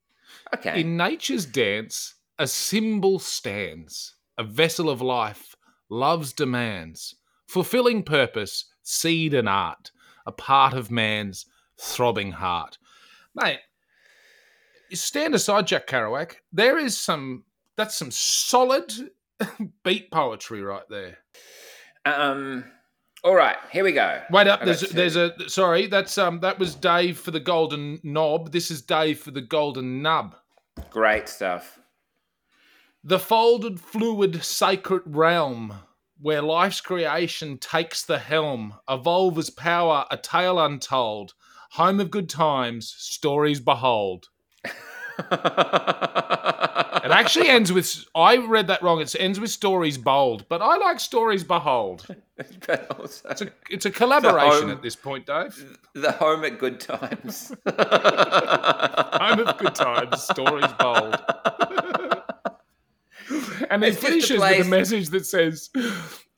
Okay. 0.54 0.82
In 0.82 0.98
nature's 0.98 1.46
dance, 1.46 2.16
a 2.38 2.48
symbol 2.48 3.20
stands, 3.20 4.16
a 4.38 4.44
vessel 4.44 4.90
of 4.90 5.02
life, 5.02 5.56
love's 5.90 6.34
demands, 6.34 7.16
fulfilling 7.54 8.02
purpose, 8.02 8.66
seed 8.82 9.32
and 9.36 9.48
art, 9.48 9.92
a 10.26 10.32
part 10.32 10.74
of 10.74 10.90
man's 10.90 11.46
throbbing 11.80 12.32
heart. 12.32 12.80
Mate, 13.36 13.60
stand 14.92 15.36
aside, 15.36 15.68
Jack 15.68 15.86
Kerouac. 15.86 16.38
There 16.52 16.80
is 16.80 16.98
some, 16.98 17.44
that's 17.78 17.96
some 17.96 18.10
solid 18.10 18.92
beat 19.84 20.10
poetry 20.10 20.64
right 20.64 20.90
there. 20.90 21.20
um, 22.06 22.66
all 23.24 23.36
right, 23.36 23.58
here 23.72 23.84
we 23.84 23.92
go. 23.92 24.22
Wait 24.32 24.48
up, 24.48 24.66
there's 24.66 24.82
there's 24.82 25.16
a 25.16 25.32
sorry, 25.48 25.88
that's 25.88 26.18
um 26.18 26.42
that 26.42 26.60
was 26.60 26.76
Dave 26.76 27.18
for 27.18 27.32
the 27.32 27.40
golden 27.40 28.00
knob. 28.04 28.52
This 28.52 28.70
is 28.70 28.82
Dave 28.82 29.20
for 29.20 29.32
the 29.32 29.42
golden 29.42 30.02
nub. 30.02 30.36
Great 30.90 31.30
stuff. 31.30 31.80
The 33.04 33.20
folded, 33.20 33.80
fluid, 33.80 34.44
sacred 34.44 35.04
realm 35.06 35.74
where 36.24 36.42
life's 36.42 36.80
creation 36.80 37.58
takes 37.58 38.04
the 38.06 38.18
helm, 38.18 38.74
evolve 38.90 39.38
as 39.38 39.50
power, 39.50 40.06
a 40.10 40.16
tale 40.16 40.58
untold, 40.58 41.34
home 41.72 42.00
of 42.00 42.10
good 42.10 42.30
times, 42.30 42.96
stories 42.98 43.60
behold. 43.60 44.30
It 47.04 47.12
actually 47.12 47.50
ends 47.50 47.74
with, 47.74 48.06
I 48.16 48.38
read 48.38 48.68
that 48.68 48.82
wrong, 48.82 49.02
it 49.02 49.14
ends 49.20 49.38
with 49.38 49.50
stories 49.52 49.98
bold, 49.98 50.48
but 50.48 50.62
I 50.62 50.78
like 50.78 51.02
stories 51.02 51.44
behold. 51.44 52.06
also 52.98 53.30
It's 53.30 53.42
a, 53.42 53.52
it's 53.70 53.86
a 53.86 53.92
collaboration 54.00 54.62
home- 54.62 54.70
at 54.72 54.82
this 54.82 54.96
point, 54.96 55.26
Dave. 55.26 55.78
the 55.94 56.14
home 56.14 56.46
at 56.46 56.58
good 56.58 56.80
times. 56.80 57.54
Home 59.24 59.40
of 59.40 59.58
good 59.58 59.76
times, 59.76 60.24
stories 60.24 60.72
bold. 60.80 61.22
and 63.74 63.84
it 63.84 63.98
finishes 63.98 64.40
with 64.40 64.66
a 64.66 64.70
message 64.70 65.10
that 65.10 65.26
says, 65.26 65.70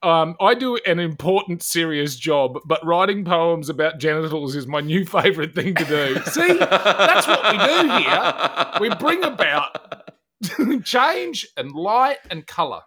um, 0.02 0.36
I 0.40 0.54
do 0.54 0.78
an 0.86 1.00
important, 1.00 1.64
serious 1.64 2.16
job, 2.16 2.60
but 2.66 2.86
writing 2.86 3.26
poems 3.26 3.70
about 3.70 3.98
genitals 4.00 4.56
is 4.56 4.68
my 4.68 4.80
new 4.80 5.06
favourite 5.06 5.56
thing 5.56 5.74
to 5.76 5.86
do. 5.86 6.16
See, 6.26 6.54
that's 6.54 7.28
what 7.28 7.52
we 7.52 7.58
do 7.58 7.98
here. 7.98 8.34
We 8.80 8.96
bring 8.96 9.24
about 9.24 10.12
change 10.84 11.48
and 11.58 11.72
light 11.72 12.20
and 12.30 12.46
colour. 12.46 12.82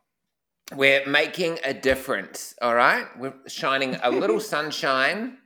We're 0.75 1.07
making 1.07 1.59
a 1.65 1.75
difference, 1.75 2.55
all 2.63 2.75
right? 2.75 3.07
We're 3.19 3.35
shining 3.49 3.97
a 4.03 4.11
little 4.11 4.41
sunshine 4.55 5.39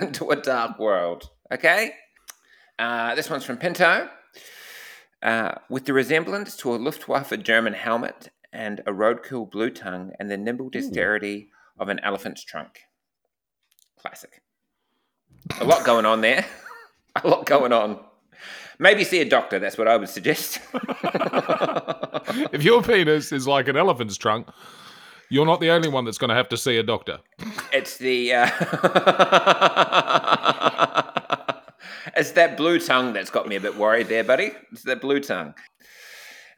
into 0.00 0.30
a 0.30 0.36
dark 0.36 0.78
world, 0.78 1.30
okay? 1.52 1.92
Uh, 2.78 3.14
this 3.14 3.30
one's 3.30 3.44
from 3.44 3.58
Pinto. 3.58 4.08
Uh, 5.22 5.54
with 5.70 5.86
the 5.86 5.92
resemblance 5.94 6.56
to 6.56 6.74
a 6.74 6.76
Luftwaffe 6.76 7.32
German 7.42 7.72
helmet 7.72 8.30
and 8.54 8.80
a 8.80 8.92
roadkill 8.92 9.50
blue 9.50 9.70
tongue 9.70 10.12
and 10.18 10.30
the 10.30 10.38
nimble 10.38 10.70
dexterity 10.70 11.48
of 11.78 11.88
an 11.88 11.98
elephant's 12.00 12.44
trunk. 12.44 12.80
Classic. 13.98 14.40
A 15.60 15.64
lot 15.64 15.84
going 15.84 16.06
on 16.06 16.20
there. 16.20 16.46
a 17.22 17.28
lot 17.28 17.44
going 17.44 17.72
on. 17.72 17.98
Maybe 18.78 19.04
see 19.04 19.20
a 19.20 19.28
doctor, 19.28 19.58
that's 19.58 19.76
what 19.76 19.88
I 19.88 19.96
would 19.96 20.08
suggest. 20.08 20.60
If 22.52 22.62
your 22.62 22.82
penis 22.82 23.32
is 23.32 23.46
like 23.46 23.68
an 23.68 23.76
elephant's 23.76 24.16
trunk, 24.16 24.48
you're 25.30 25.46
not 25.46 25.60
the 25.60 25.70
only 25.70 25.88
one 25.88 26.04
that's 26.04 26.18
going 26.18 26.30
to 26.30 26.34
have 26.34 26.48
to 26.50 26.56
see 26.56 26.78
a 26.78 26.82
doctor. 26.82 27.18
It's 27.72 27.96
the 27.98 28.32
uh, 28.32 28.46
it's 32.16 32.32
that 32.32 32.56
blue 32.56 32.80
tongue 32.80 33.12
that's 33.12 33.30
got 33.30 33.48
me 33.48 33.56
a 33.56 33.60
bit 33.60 33.76
worried 33.76 34.08
there, 34.08 34.24
buddy. 34.24 34.52
It's 34.72 34.82
that 34.82 35.00
blue 35.00 35.20
tongue. 35.20 35.54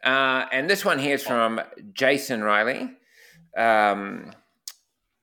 Uh, 0.07 0.47
and 0.53 0.71
this 0.71 0.85
one 0.85 0.99
here 1.01 1.15
is 1.15 1.23
from 1.25 1.61
Jason 1.93 2.43
Riley. 2.43 2.91
Um, 3.57 4.33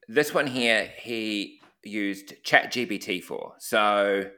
this 0.10 0.34
one 0.34 0.46
here 0.48 0.90
he 0.98 1.62
used 1.84 2.34
ChatGPT 2.44 3.24
for. 3.24 3.54
So 3.60 4.30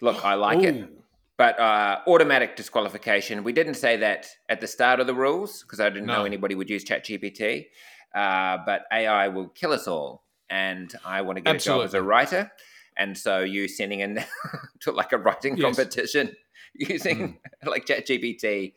look, 0.00 0.24
I 0.24 0.34
like 0.34 0.62
it. 0.62 0.88
But 1.36 1.58
uh, 1.58 2.00
automatic 2.06 2.54
disqualification. 2.54 3.42
We 3.42 3.52
didn't 3.52 3.74
say 3.74 3.96
that 3.96 4.28
at 4.48 4.60
the 4.60 4.68
start 4.68 5.00
of 5.00 5.08
the 5.08 5.14
rules 5.14 5.62
because 5.62 5.80
I 5.80 5.88
didn't 5.88 6.06
know 6.06 6.24
anybody 6.24 6.54
would 6.54 6.70
use 6.70 6.84
ChatGPT. 6.84 7.66
Uh, 8.14 8.58
but 8.64 8.82
AI 8.92 9.28
will 9.28 9.48
kill 9.48 9.72
us 9.72 9.88
all, 9.88 10.22
and 10.50 10.92
I 11.04 11.22
want 11.22 11.38
to 11.38 11.40
get 11.40 11.56
a 11.56 11.58
job 11.58 11.82
as 11.82 11.94
a 11.94 12.02
writer. 12.02 12.52
And 12.96 13.16
so 13.16 13.40
you 13.40 13.66
sending 13.68 14.00
in 14.00 14.22
to 14.80 14.92
like 14.92 15.12
a 15.12 15.18
writing 15.18 15.56
Yes. 15.56 15.64
competition 15.76 16.36
using 16.74 17.38
like 17.64 17.86
ChatGPT. 17.86 18.74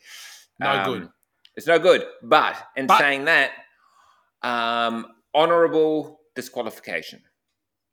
No 0.60 0.84
good. 0.86 1.10
It's 1.56 1.68
no 1.68 1.80
good. 1.80 2.06
But 2.22 2.56
in 2.76 2.88
But- 2.88 3.00
saying 3.00 3.26
that, 3.26 3.52
um, 4.42 5.08
honorable 5.34 6.20
disqualification. 6.36 7.22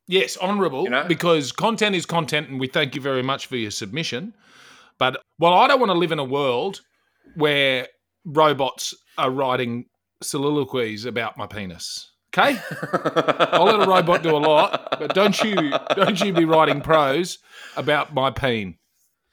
Yes, 0.07 0.37
honourable, 0.37 0.83
You 0.83 0.89
know? 0.89 1.05
because 1.05 1.51
content 1.53 1.95
is 1.95 2.05
content, 2.05 2.49
and 2.49 2.59
we 2.59 2.67
thank 2.67 2.93
you 2.93 3.01
very 3.01 3.23
much 3.23 3.47
for 3.47 3.55
your 3.55 3.71
submission. 3.71 4.33
But 4.97 5.21
well, 5.39 5.53
I 5.53 5.67
don't 5.67 5.79
want 5.79 5.91
to 5.91 5.97
live 5.97 6.11
in 6.11 6.19
a 6.19 6.23
world 6.25 6.81
where 7.35 7.87
robots 8.25 8.93
are 9.17 9.31
writing 9.31 9.85
soliloquies 10.21 11.05
about 11.05 11.37
my 11.37 11.47
penis. 11.47 12.11
Okay, 12.37 12.59
I'll 13.53 13.65
let 13.65 13.79
a 13.79 13.89
robot 13.89 14.23
do 14.23 14.35
a 14.35 14.39
lot, 14.39 14.87
but 14.99 15.13
don't 15.13 15.39
you 15.43 15.71
don't 15.95 16.19
you 16.19 16.33
be 16.33 16.45
writing 16.45 16.81
prose 16.81 17.37
about 17.77 18.13
my 18.13 18.29
peen. 18.31 18.77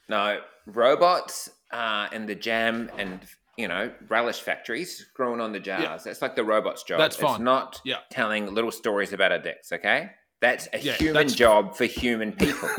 No, 0.08 0.40
robots 0.66 1.48
uh, 1.72 2.08
in 2.12 2.26
the 2.26 2.34
jam 2.34 2.90
and 2.98 3.20
you 3.56 3.68
know 3.68 3.90
relish 4.08 4.40
factories 4.40 5.06
growing 5.14 5.40
on 5.40 5.52
the 5.52 5.60
jars. 5.60 6.04
That's 6.04 6.22
like 6.22 6.36
the 6.36 6.44
robot's 6.44 6.82
job. 6.82 6.98
That's 6.98 7.16
fine. 7.16 7.34
It's 7.34 7.40
not 7.40 7.80
Yeah. 7.84 7.98
telling 8.10 8.52
little 8.54 8.70
stories 8.70 9.12
about 9.12 9.32
our 9.32 9.38
dicks. 9.38 9.70
Okay, 9.72 10.10
that's 10.40 10.68
a 10.72 10.78
Yeah, 10.78 10.92
human 10.94 11.14
that's- 11.14 11.34
job 11.34 11.74
for 11.76 11.84
human 11.84 12.32
people. 12.32 12.68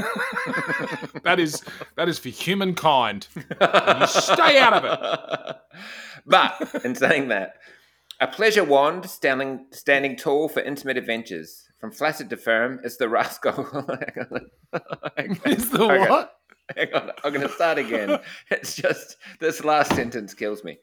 That 1.23 1.39
is 1.39 1.63
that 1.97 2.09
is 2.09 2.17
for 2.17 2.29
humankind. 2.29 3.27
You 3.35 4.07
stay 4.07 4.57
out 4.57 4.73
of 4.73 4.83
it. 4.85 5.55
but 6.25 6.83
in 6.83 6.95
saying 6.95 7.27
that, 7.27 7.57
a 8.19 8.27
pleasure 8.27 8.63
wand 8.63 9.05
standing 9.09 9.67
standing 9.71 10.15
tall 10.15 10.49
for 10.49 10.61
intimate 10.61 10.97
adventures. 10.97 11.67
From 11.79 11.91
flaccid 11.91 12.29
to 12.31 12.37
firm 12.37 12.79
is 12.83 12.97
the 12.97 13.07
rascal. 13.09 13.53
Is 15.45 15.69
the 15.69 15.83
Okay. 15.83 16.09
what? 16.09 16.35
Hang 16.75 16.93
on, 16.93 17.11
I'm 17.23 17.33
going 17.33 17.47
to 17.47 17.53
start 17.53 17.77
again. 17.77 18.19
It's 18.51 18.75
just 18.75 19.17
this 19.39 19.63
last 19.63 19.93
sentence 19.95 20.33
kills 20.33 20.63
me. 20.63 20.77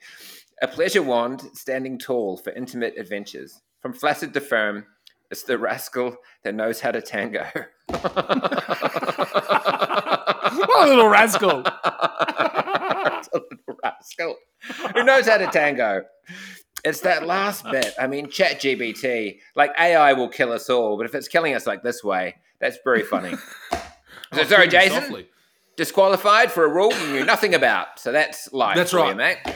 A 0.63 0.69
pleasure 0.69 1.03
wand 1.03 1.43
standing 1.55 1.99
tall 1.99 2.37
for 2.37 2.53
intimate 2.53 2.95
adventures. 2.99 3.61
From 3.81 3.93
flaccid 3.93 4.35
to 4.35 4.41
firm, 4.41 4.87
it's 5.31 5.45
the 5.45 5.59
rascal 5.59 6.17
that 6.43 6.55
knows 6.55 6.81
how 6.81 6.91
to 6.91 7.03
tango. 7.03 7.47
What 10.59 10.89
a 10.89 10.91
little 10.91 11.09
rascal. 11.09 11.63
A 13.31 13.31
little 13.35 13.79
rascal 13.83 14.37
who 14.95 15.05
knows 15.05 15.29
how 15.29 15.39
to 15.39 15.47
tango. 15.49 16.05
It's 16.85 17.01
that 17.01 17.27
last 17.27 17.65
bit. 17.65 17.95
I 17.99 18.07
mean, 18.07 18.31
Chat 18.31 18.61
GBT, 18.61 19.39
like 19.55 19.73
AI 19.79 20.13
will 20.13 20.29
kill 20.29 20.53
us 20.53 20.71
all, 20.71 20.97
but 20.97 21.07
if 21.07 21.15
it's 21.15 21.29
killing 21.29 21.55
us 21.55 21.67
like 21.67 21.83
this 21.83 22.03
way, 22.03 22.37
that's 22.61 22.79
very 22.85 23.03
funny. 23.03 23.35
So, 24.33 24.45
sorry, 24.45 24.69
Jason. 24.69 25.03
softly. 25.03 25.29
Disqualified 25.79 26.53
for 26.53 26.65
a 26.65 26.69
rule 26.69 26.93
you 26.93 27.07
knew 27.13 27.25
nothing 27.25 27.55
about. 27.55 27.99
So 27.99 28.13
that's 28.13 28.53
life. 28.53 28.77
That's 28.77 28.91
for 28.91 28.99
you, 28.99 29.05
right. 29.05 29.17
mate. 29.17 29.55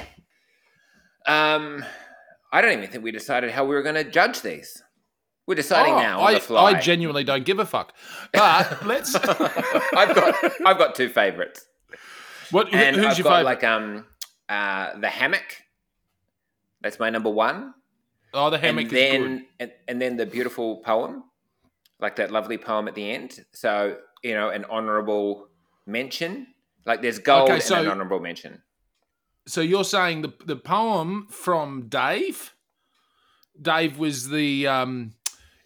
Um, 1.27 1.85
I 2.53 2.61
don't 2.63 2.73
even 2.79 2.89
think 2.91 3.05
we 3.05 3.11
decided 3.13 3.51
how 3.51 3.65
we 3.67 3.75
were 3.75 3.83
going 3.83 3.97
to 3.97 4.05
judge 4.05 4.41
these. 4.41 4.83
We're 5.47 5.57
deciding 5.57 5.95
Oh, 5.95 5.99
now 5.99 6.21
on 6.21 6.27
I, 6.29 6.35
the 6.35 6.41
fly. 6.41 6.63
I 6.71 6.81
genuinely 6.81 7.25
don't 7.25 7.45
give 7.45 7.59
a 7.59 7.67
fuck. 7.67 7.93
But 8.33 8.87
let's. 8.87 9.15
I've 9.17 10.15
got 10.15 10.35
I've 10.65 10.79
got 10.79 10.95
two 10.95 11.09
favorites, 11.09 11.67
what? 12.53 12.69
who- 12.69 12.77
and 12.77 12.95
who's 12.97 13.07
I've 13.07 13.19
your 13.19 13.25
got 13.25 13.31
favorite? 13.39 13.45
like 13.45 13.65
um 13.65 14.07
uh 14.49 14.99
the 14.99 15.09
hammock. 15.09 15.57
That's 16.81 16.99
my 17.01 17.11
number 17.11 17.31
one. 17.31 17.75
oh, 18.35 18.51
the 18.51 18.59
hammock 18.59 18.85
and 18.85 18.93
is 18.93 18.93
good. 18.93 19.21
then 19.23 19.47
and, 19.59 19.73
and 19.89 20.01
then 20.03 20.17
the 20.17 20.27
beautiful 20.27 20.77
poem, 20.85 21.25
like 22.01 22.17
that 22.17 22.31
lovely 22.31 22.57
poem 22.59 22.87
at 22.87 22.95
the 22.95 23.11
end. 23.11 23.41
So 23.53 23.97
you 24.23 24.35
know, 24.35 24.51
an 24.51 24.65
honourable 24.67 25.49
mention. 25.87 26.49
Like 26.85 27.03
there's 27.03 27.19
gold 27.19 27.45
Okay, 27.45 27.55
and 27.55 27.63
so- 27.63 27.81
an 27.81 27.89
honourable 27.89 28.21
mention. 28.21 28.63
So 29.47 29.61
you're 29.61 29.85
saying 29.85 30.23
the 30.23 30.33
the 30.47 30.57
poem 30.57 31.27
from 31.29 31.89
Dave? 31.89 32.55
Dave 33.61 33.99
was 33.99 34.29
the 34.29 34.67
um, 34.69 35.15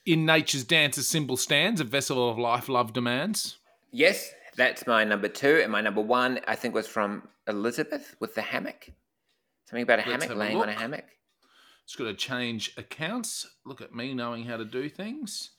in 0.06 0.24
nature's 0.24 0.64
dance 0.64 0.96
a 0.96 1.02
symbol 1.02 1.36
stands, 1.36 1.80
a 1.80 1.84
vessel 1.84 2.30
of 2.30 2.38
life 2.38 2.68
love 2.68 2.92
demands. 2.92 3.58
Yes, 3.92 4.32
that's 4.56 4.86
my 4.86 5.04
number 5.04 5.28
two, 5.28 5.60
and 5.62 5.70
my 5.70 5.80
number 5.82 6.00
one 6.00 6.40
I 6.48 6.54
think 6.56 6.74
was 6.74 6.86
from 6.86 7.28
Elizabeth 7.46 8.16
with 8.18 8.34
the 8.34 8.42
hammock. 8.42 8.88
Something 9.66 9.82
about 9.82 9.98
a 9.98 10.08
Let's 10.08 10.24
hammock, 10.24 10.28
have 10.28 10.36
a 10.36 10.40
laying 10.40 10.56
on 10.60 10.68
a 10.68 10.72
hammock. 10.72 11.04
It's 11.84 11.94
got 11.96 12.04
to 12.04 12.14
change 12.14 12.72
accounts. 12.76 13.46
Look 13.64 13.80
at 13.80 13.94
me 13.94 14.14
knowing 14.14 14.44
how 14.44 14.56
to 14.56 14.64
do 14.64 14.88
things. 14.88 15.50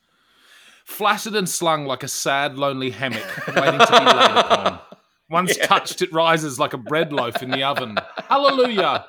Flaccid 0.87 1.35
and 1.35 1.47
slung 1.49 1.85
like 1.85 2.03
a 2.03 2.07
sad, 2.07 2.57
lonely 2.57 2.89
hammock, 2.89 3.23
waiting 3.47 3.79
to 3.79 3.87
be 3.87 4.05
laid 4.05 4.31
upon. 4.37 4.79
Once 5.29 5.57
Yeah. 5.57 5.65
touched, 5.65 6.01
it 6.01 6.11
rises 6.13 6.57
like 6.59 6.73
a 6.73 6.77
bread 6.77 7.11
loaf 7.11 7.43
in 7.43 7.51
the 7.51 7.61
oven. 7.63 7.97
Hallelujah! 8.29 9.05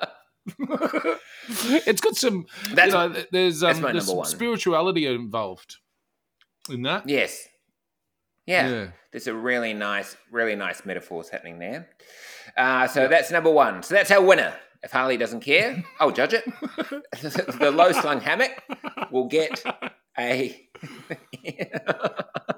it's 1.87 2.01
got 2.01 2.15
some. 2.15 2.45
That's 2.73 2.87
you 2.93 2.97
know, 2.99 3.13
th- 3.13 3.27
there's 3.31 3.63
um, 3.63 3.81
there's 3.81 4.07
some 4.07 4.25
spirituality 4.25 5.05
involved 5.05 5.77
in 6.69 6.81
that. 6.83 7.07
yes, 7.07 7.47
yeah. 8.45 8.87
There's 9.11 9.27
a 9.27 9.33
really 9.33 9.73
nice, 9.73 10.15
really 10.31 10.55
nice 10.55 10.85
metaphors 10.85 11.29
happening 11.29 11.59
there. 11.59 11.89
Uh, 12.57 12.87
so 12.87 13.07
that's 13.07 13.31
number 13.31 13.49
one. 13.49 13.81
So 13.83 13.95
that's 13.95 14.11
our 14.11 14.21
winner. 14.21 14.53
If 14.83 14.91
Harley 14.91 15.17
doesn't 15.17 15.41
care, 15.41 15.83
I'll 15.99 16.11
judge 16.11 16.33
it. 16.33 16.43
the 17.21 17.71
low 17.73 17.91
slung 17.91 18.21
hammock 18.21 18.51
will 19.11 19.27
get 19.27 19.63
a. 20.19 20.69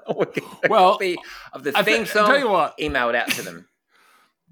will 0.08 0.24
get 0.26 0.44
a 0.64 0.68
Well, 0.68 0.92
copy 0.92 1.16
of 1.52 1.62
the 1.64 1.72
I 1.76 1.82
theme 1.82 2.06
song 2.06 2.26
tell 2.26 2.38
you 2.38 2.48
what. 2.50 2.78
emailed 2.78 3.14
out 3.14 3.28
to 3.30 3.42
them. 3.42 3.68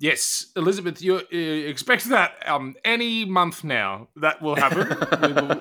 Yes, 0.03 0.47
Elizabeth, 0.57 1.03
you 1.03 1.17
uh, 1.17 1.27
expect 1.31 2.05
that 2.07 2.33
um, 2.49 2.75
any 2.87 3.27
month 3.27 3.65
now. 3.65 4.09
That 4.17 4.41
will 4.41 4.57
happen. 4.57 4.89
Will 5.21 5.61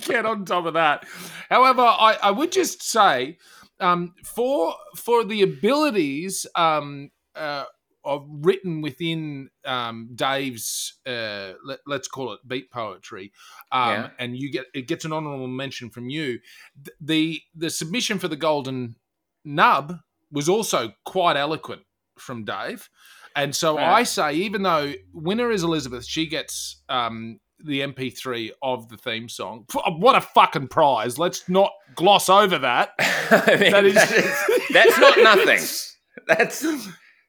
get 0.00 0.26
on 0.26 0.44
top 0.44 0.66
of 0.66 0.74
that. 0.74 1.06
However, 1.48 1.82
I, 1.82 2.18
I 2.22 2.30
would 2.32 2.50
just 2.50 2.82
say 2.82 3.38
um, 3.80 4.14
for 4.24 4.74
for 4.96 5.24
the 5.24 5.42
abilities 5.42 6.44
um, 6.56 7.10
uh, 7.36 7.64
of 8.04 8.26
written 8.28 8.80
within 8.82 9.50
um, 9.64 10.10
Dave's 10.14 10.94
uh, 11.06 11.52
let, 11.64 11.80
let's 11.86 12.08
call 12.08 12.32
it 12.32 12.40
beat 12.46 12.70
poetry, 12.70 13.32
um, 13.72 13.88
Yeah. 13.90 14.10
and 14.18 14.36
you 14.36 14.50
get 14.52 14.66
it 14.74 14.86
gets 14.88 15.04
an 15.04 15.12
honourable 15.12 15.46
mention 15.48 15.90
from 15.90 16.08
you. 16.08 16.38
Th- 16.84 16.96
the 17.00 17.40
The 17.54 17.70
submission 17.70 18.18
for 18.18 18.28
the 18.28 18.36
golden 18.36 18.96
nub 19.44 19.98
was 20.30 20.48
also 20.48 20.92
quite 21.04 21.36
eloquent 21.36 21.82
from 22.18 22.44
Dave. 22.44 22.88
And 23.36 23.54
so. 23.54 23.78
I 23.78 24.04
say, 24.04 24.34
even 24.34 24.62
though 24.62 24.92
winner 25.12 25.50
is 25.50 25.64
Elizabeth, 25.64 26.04
she 26.06 26.26
gets 26.26 26.82
um, 26.88 27.40
the 27.58 27.80
MP3 27.80 28.50
of 28.62 28.88
the 28.88 28.96
theme 28.96 29.28
song. 29.28 29.64
What 29.72 30.14
a 30.14 30.20
fucking 30.20 30.68
prize! 30.68 31.18
Let's 31.18 31.48
not 31.48 31.72
gloss 31.96 32.28
over 32.28 32.58
that. 32.58 32.90
I 32.98 33.56
mean, 33.60 33.72
That 33.72 33.84
is- 33.84 33.94
that 33.94 34.12
is- 34.12 34.68
that's 34.72 34.98
not 34.98 35.18
nothing. 35.18 35.60
That's 36.28 36.64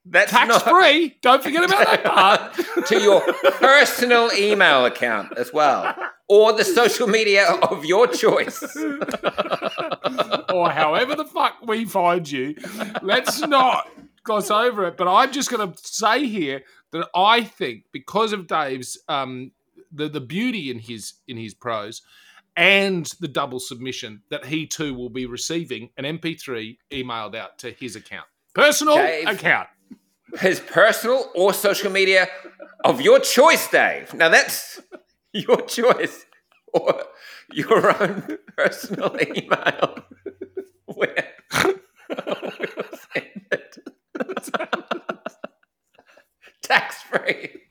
that's 0.06 0.32
Tax 0.32 0.48
not 0.48 0.64
free. 0.64 1.18
Don't 1.22 1.42
forget 1.44 1.64
about 1.64 1.86
that 1.86 2.04
part. 2.06 2.86
to 2.88 3.02
your 3.02 3.22
personal 3.54 4.32
email 4.34 4.86
account 4.86 5.38
as 5.38 5.52
well, 5.52 5.96
or 6.28 6.54
the 6.54 6.64
social 6.64 7.08
media 7.08 7.50
of 7.52 7.86
your 7.86 8.08
choice. 8.08 8.62
or 10.54 10.70
however 10.72 11.16
the 11.16 11.26
fuck 11.26 11.56
we 11.66 11.86
find 11.86 12.30
you. 12.30 12.56
Let's 13.02 13.40
not 13.42 13.90
gloss 14.24 14.50
over 14.52 14.86
it. 14.88 14.98
But 14.98 15.08
I'm 15.08 15.32
just 15.32 15.50
going 15.50 15.72
to 15.72 15.78
say 15.84 16.26
here 16.28 16.62
that 16.92 17.08
I 17.16 17.44
think 17.44 17.86
because 17.92 18.34
of 18.34 18.48
Dave's 18.48 18.98
um, 19.08 19.52
the 19.92 20.08
the 20.08 20.22
beauty 20.22 20.70
in 20.70 20.80
his 20.80 21.14
in 21.28 21.38
his 21.38 21.54
prose 21.54 22.02
and 22.58 23.06
the 23.20 23.28
double 23.28 23.60
submission 23.60 24.22
that 24.30 24.46
he 24.46 24.66
too 24.66 24.94
will 24.94 25.10
be 25.10 25.26
receiving 25.26 25.90
an 25.98 26.06
MP3 26.06 26.78
emailed 26.92 27.36
out 27.36 27.58
to 27.60 27.72
his 27.72 27.96
account, 27.98 28.28
personal 28.54 28.96
Dave. 28.96 29.28
account. 29.28 29.68
His 30.40 30.60
personal 30.60 31.32
or 31.36 31.54
social 31.54 31.92
media 31.92 32.28
of 32.84 33.02
your 33.02 33.20
choice, 33.20 33.68
Dave. 33.70 34.14
Now 34.14 34.30
that's 34.30 34.82
your 35.34 35.62
choice, 35.62 36.26
or 36.74 37.04
your 37.54 38.02
own 38.02 38.38
personal 38.58 39.16
email. 39.22 40.00
Where 40.86 41.28
we'll 41.54 42.36
send 43.14 43.46
it. 43.52 43.78
Tax 46.62 47.04
free. 47.04 47.62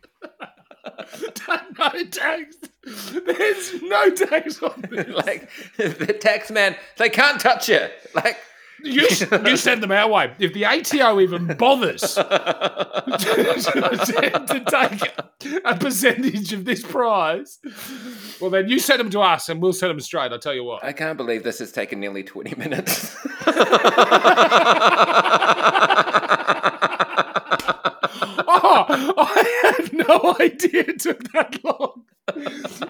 no 1.79 2.05
tax. 2.11 2.57
There's 2.85 3.83
no 3.83 4.11
tax 4.11 4.63
on 4.63 4.85
this. 4.91 5.09
like 5.09 5.51
the 5.77 6.17
tax 6.21 6.51
man, 6.51 6.77
they 6.99 7.09
can't 7.09 7.41
touch 7.41 7.69
it. 7.69 7.93
Like 8.15 8.39
You, 8.85 9.09
you 9.47 9.57
send 9.57 9.83
them 9.83 9.91
our 9.91 10.09
way. 10.09 10.33
If 10.39 10.53
the 10.53 10.67
ATO 10.67 11.19
even 11.21 11.47
bothers 11.57 12.15
to, 12.15 12.23
to 14.49 14.65
take 14.69 15.61
a 15.65 15.75
percentage 15.77 16.53
of 16.53 16.65
this 16.65 16.83
prize, 16.83 17.59
well, 18.41 18.51
then 18.51 18.69
you 18.69 18.79
send 18.79 19.01
them 19.01 19.11
to 19.11 19.21
us 19.21 19.49
and 19.49 19.61
we'll 19.63 19.73
send 19.73 19.91
them 19.91 20.01
straight. 20.01 20.33
I'll 20.33 20.39
tell 20.39 20.55
you 20.55 20.65
what. 20.65 20.85
I 20.85 20.93
can't 20.93 21.17
believe 21.17 21.43
this 21.43 21.59
has 21.61 21.73
taken 21.73 21.99
nearly 21.99 22.23
20 22.23 22.55
minutes. 22.57 23.17
Oh, 28.57 29.15
I 29.19 29.73
had 29.79 29.93
no 29.93 30.37
idea 30.41 30.85
it 30.89 31.01
took 31.01 31.33
that 31.33 31.59
long. 31.65 32.03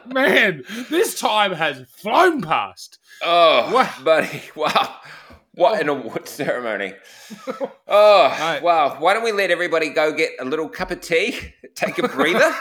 Man, 0.07 0.63
this 0.91 1.19
time 1.19 1.53
has 1.53 1.83
flown 1.89 2.43
past. 2.43 2.99
Oh, 3.23 3.73
What? 3.73 4.05
buddy! 4.05 4.43
Wow, 4.55 4.97
what 5.55 5.77
oh. 5.79 5.81
an 5.81 5.89
award 5.89 6.29
ceremony! 6.41 6.95
Oh, 7.87 8.29
Right. 8.29 8.63
wow! 8.63 8.97
Why 8.99 9.15
don't 9.15 9.23
we 9.25 9.33
let 9.33 9.51
everybody 9.51 9.91
go 9.91 10.13
get 10.13 10.33
a 10.41 10.45
little 10.45 10.69
cup 10.69 10.91
of 10.91 11.01
tea, 11.01 11.55
take 11.75 11.99
a 11.99 12.09
breather, 12.09 12.53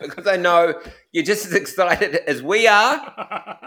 because 0.00 0.26
I 0.26 0.36
know 0.36 0.80
you're 1.12 1.24
just 1.24 1.44
as 1.46 1.52
excited 1.54 2.14
as 2.26 2.42
we 2.42 2.66
are. 2.66 3.58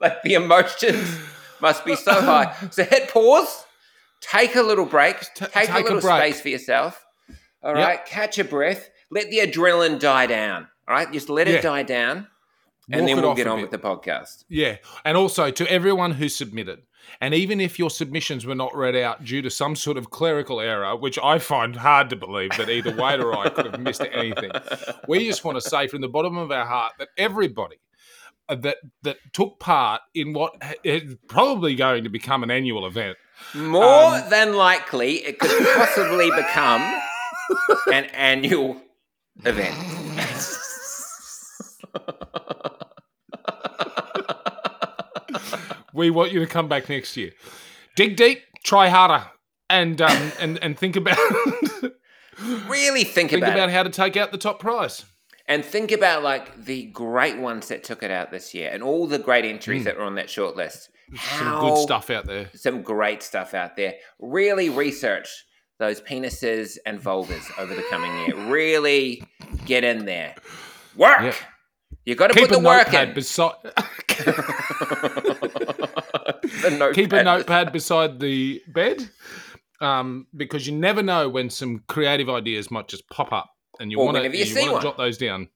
Like 0.00 0.22
the 0.22 0.34
emotions 0.34 1.18
must 1.60 1.84
be 1.84 1.96
so 1.96 2.12
high. 2.20 2.54
So 2.70 2.84
hit 2.84 3.08
pause, 3.10 3.64
take 4.20 4.54
a 4.56 4.62
little 4.62 4.84
break, 4.86 5.18
Ta- 5.34 5.46
take, 5.46 5.66
take 5.66 5.70
a 5.70 5.78
a 5.78 5.82
little 5.82 6.00
break. 6.00 6.22
space 6.34 6.40
for 6.40 6.48
yourself. 6.48 7.04
All 7.62 7.76
Yep. 7.76 7.86
right, 7.86 8.06
catch 8.06 8.38
a 8.38 8.44
breath, 8.44 8.88
let 9.10 9.28
the 9.30 9.38
adrenaline 9.38 9.98
die 9.98 10.26
down. 10.26 10.68
All 10.86 10.94
right, 10.94 11.10
just 11.12 11.28
let 11.28 11.48
Yeah. 11.48 11.54
it 11.54 11.62
die 11.62 11.82
down, 11.82 12.28
and 12.90 13.06
then 13.08 13.20
we'll 13.20 13.34
get 13.34 13.46
on 13.46 13.58
bit. 13.58 13.70
with 13.70 13.70
the 13.70 13.78
podcast. 13.78 14.44
Yeah. 14.48 14.76
And 15.04 15.16
also 15.16 15.50
to 15.50 15.70
everyone 15.70 16.12
who 16.12 16.28
submitted, 16.28 16.80
and 17.20 17.32
even 17.34 17.60
if 17.60 17.78
your 17.78 17.90
submissions 17.90 18.44
were 18.44 18.54
not 18.54 18.74
read 18.76 18.94
out 18.96 19.24
due 19.24 19.40
to 19.42 19.50
some 19.50 19.76
sort 19.76 19.96
of 19.96 20.10
clerical 20.10 20.60
error, 20.60 20.94
which 20.96 21.18
I 21.22 21.38
find 21.38 21.74
hard 21.76 22.10
to 22.10 22.16
believe 22.16 22.50
that 22.58 22.68
either 22.68 22.94
Wade 22.94 23.20
or 23.20 23.36
I 23.36 23.48
could 23.48 23.66
have 23.66 23.80
missed 23.80 24.02
anything, 24.12 24.50
we 25.08 25.26
just 25.26 25.44
want 25.44 25.56
to 25.56 25.68
say 25.68 25.86
from 25.86 26.00
the 26.02 26.08
bottom 26.08 26.36
of 26.36 26.50
our 26.50 26.66
heart 26.66 26.92
that 26.98 27.08
everybody 27.16 27.76
that 28.48 28.78
that 29.02 29.18
took 29.32 29.58
part 29.60 30.00
in 30.14 30.32
what 30.32 30.54
is 30.82 31.16
probably 31.28 31.74
going 31.74 32.04
to 32.04 32.10
become 32.10 32.42
an 32.42 32.50
annual 32.50 32.86
event. 32.86 33.16
More 33.54 33.84
Um, 34.16 34.30
than 34.30 34.54
likely, 34.54 35.16
it 35.24 35.38
could 35.38 35.66
possibly 35.76 36.30
become 36.30 36.80
an 37.92 38.04
annual 38.06 38.80
event. 39.44 39.76
We 45.94 46.10
want 46.10 46.32
you 46.32 46.40
to 46.40 46.46
come 46.46 46.68
back 46.68 46.88
next 46.88 47.16
year. 47.16 47.32
Dig 47.96 48.16
deep, 48.16 48.42
try 48.62 48.88
harder, 48.88 49.24
and 49.68 50.00
um, 50.00 50.32
and 50.38 50.58
and 50.62 50.78
think 50.78 50.96
about 50.96 51.18
really 52.68 53.04
think, 53.04 53.30
think 53.30 53.42
about, 53.42 53.54
about 53.54 53.70
how 53.70 53.82
to 53.82 53.90
take 53.90 54.16
out 54.16 54.30
the 54.30 54.38
top 54.38 54.60
prize. 54.60 55.04
And 55.46 55.64
think 55.64 55.90
about 55.90 56.22
like 56.22 56.64
the 56.66 56.84
great 56.86 57.38
ones 57.38 57.68
that 57.68 57.82
took 57.82 58.02
it 58.02 58.10
out 58.10 58.30
this 58.30 58.54
year 58.54 58.70
and 58.72 58.82
all 58.82 59.06
the 59.06 59.18
great 59.18 59.44
entries 59.44 59.82
Mm. 59.82 59.84
that 59.86 59.96
were 59.96 60.04
on 60.04 60.14
that 60.16 60.30
short 60.30 60.56
list. 60.56 60.90
Some 61.38 61.60
good 61.60 61.78
stuff 61.78 62.10
out 62.10 62.26
there. 62.26 62.50
Some 62.54 62.82
great 62.82 63.22
stuff 63.22 63.54
out 63.54 63.76
there. 63.76 63.94
Really 64.20 64.68
research 64.68 65.28
those 65.78 66.00
penises 66.02 66.76
and 66.84 67.00
vulvas 67.00 67.44
over 67.58 67.74
the 67.74 67.84
coming 67.90 68.12
year. 68.26 68.36
Really 68.50 69.22
get 69.64 69.84
in 69.84 70.04
there. 70.04 70.34
Work. 70.96 71.20
Yeah. 71.22 71.34
You 72.08 72.14
got 72.14 72.28
to 72.28 72.40
put 72.40 72.48
the 72.48 72.58
work 72.58 72.94
in. 72.94 73.12
beside. 73.12 73.52
The 76.62 76.92
keep 76.94 77.12
a 77.12 77.22
notepad 77.22 77.70
beside 77.72 78.18
the 78.18 78.62
bed, 78.66 79.06
um, 79.80 80.26
because 80.34 80.66
you 80.66 80.74
never 80.74 81.02
know 81.02 81.28
when 81.28 81.50
some 81.50 81.82
creative 81.86 82.30
ideas 82.30 82.70
might 82.70 82.88
just 82.88 83.08
pop 83.10 83.30
up, 83.32 83.50
and 83.78 83.92
you 83.92 83.98
want 83.98 84.16
to 84.16 84.22
you 84.36 84.44
you 84.44 84.72
want 84.72 84.80
to 84.82 84.88
jot 84.88 84.96
those 84.96 85.18
down. 85.18 85.48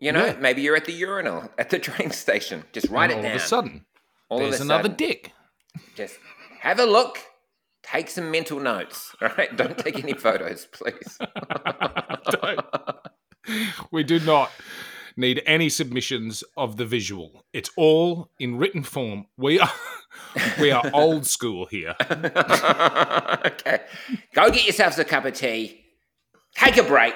You 0.00 0.12
know, 0.12 0.26
Yeah. 0.26 0.36
maybe 0.38 0.62
you're 0.62 0.76
at 0.76 0.84
the 0.84 0.92
urinal 0.92 1.50
at 1.58 1.70
the 1.70 1.78
train 1.88 2.12
station. 2.12 2.62
Just 2.72 2.88
write 2.88 3.10
and 3.10 3.12
it 3.12 3.16
all 3.16 3.22
down. 3.22 3.30
of 3.36 3.42
a 3.42 3.44
sudden, 3.44 3.86
all 4.28 4.38
there's 4.38 4.60
another 4.60 4.84
sudden, 4.84 4.96
dick. 4.96 5.32
just 5.96 6.18
have 6.60 6.78
a 6.78 6.86
look. 6.86 7.18
Take 7.82 8.08
some 8.10 8.30
mental 8.30 8.60
notes. 8.60 9.14
All 9.20 9.28
right, 9.36 9.54
don't 9.56 9.76
take 9.78 9.98
any 10.02 10.12
photos, 10.14 10.66
please. 10.66 11.18
Don't. 12.30 12.60
we 13.92 14.02
do 14.02 14.18
not 14.20 14.50
need 15.16 15.42
any 15.46 15.68
submissions 15.68 16.44
of 16.56 16.76
the 16.76 16.84
visual. 16.84 17.44
It's 17.52 17.70
all 17.76 18.30
in 18.38 18.56
written 18.58 18.82
form. 18.82 19.26
We 19.36 19.58
are 19.58 19.72
we 20.60 20.70
are 20.70 20.84
old 20.92 21.26
school 21.26 21.66
here. 21.66 21.94
okay, 22.10 23.80
go 24.34 24.50
get 24.50 24.64
yourselves 24.64 24.98
a 24.98 25.04
cup 25.04 25.24
of 25.24 25.34
tea. 25.34 25.84
Take 26.54 26.76
a 26.76 26.82
break. 26.82 27.14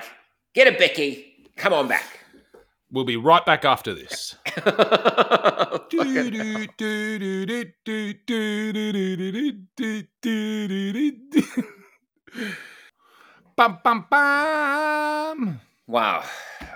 Get 0.55 0.67
a 0.67 0.77
bicky. 0.77 1.49
Come 1.57 1.73
on 1.73 1.89
back. 1.89 2.19
We'll 2.93 3.05
be 3.05 3.17
right 3.17 3.47
back 3.47 3.65
after 3.65 3.95
this. 3.95 4.35
Bum 13.57 13.79
bum 13.85 14.07
bum. 14.11 15.61
wow. 15.87 16.25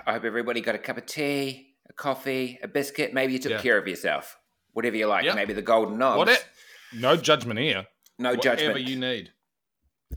I 0.05 0.13
hope 0.13 0.23
everybody 0.23 0.61
got 0.61 0.75
a 0.75 0.79
cup 0.79 0.97
of 0.97 1.05
tea, 1.05 1.75
a 1.89 1.93
coffee, 1.93 2.59
a 2.61 2.67
biscuit. 2.67 3.13
Maybe 3.13 3.33
you 3.33 3.39
took 3.39 3.51
Yeah. 3.53 3.61
care 3.61 3.77
of 3.77 3.87
yourself. 3.87 4.37
Whatever 4.73 4.97
you 4.97 5.07
like. 5.07 5.25
Yeah. 5.25 5.33
Maybe 5.35 5.53
the 5.53 5.61
golden 5.61 5.97
knobs. 5.97 6.17
What 6.17 6.29
it? 6.29 6.45
No 6.93 7.15
judgment 7.15 7.59
here. 7.59 7.87
No 8.19 8.29
Whatever 8.31 8.41
judgment. 8.43 8.73
Whatever 8.73 8.89
you 8.91 8.99
need. 8.99 9.31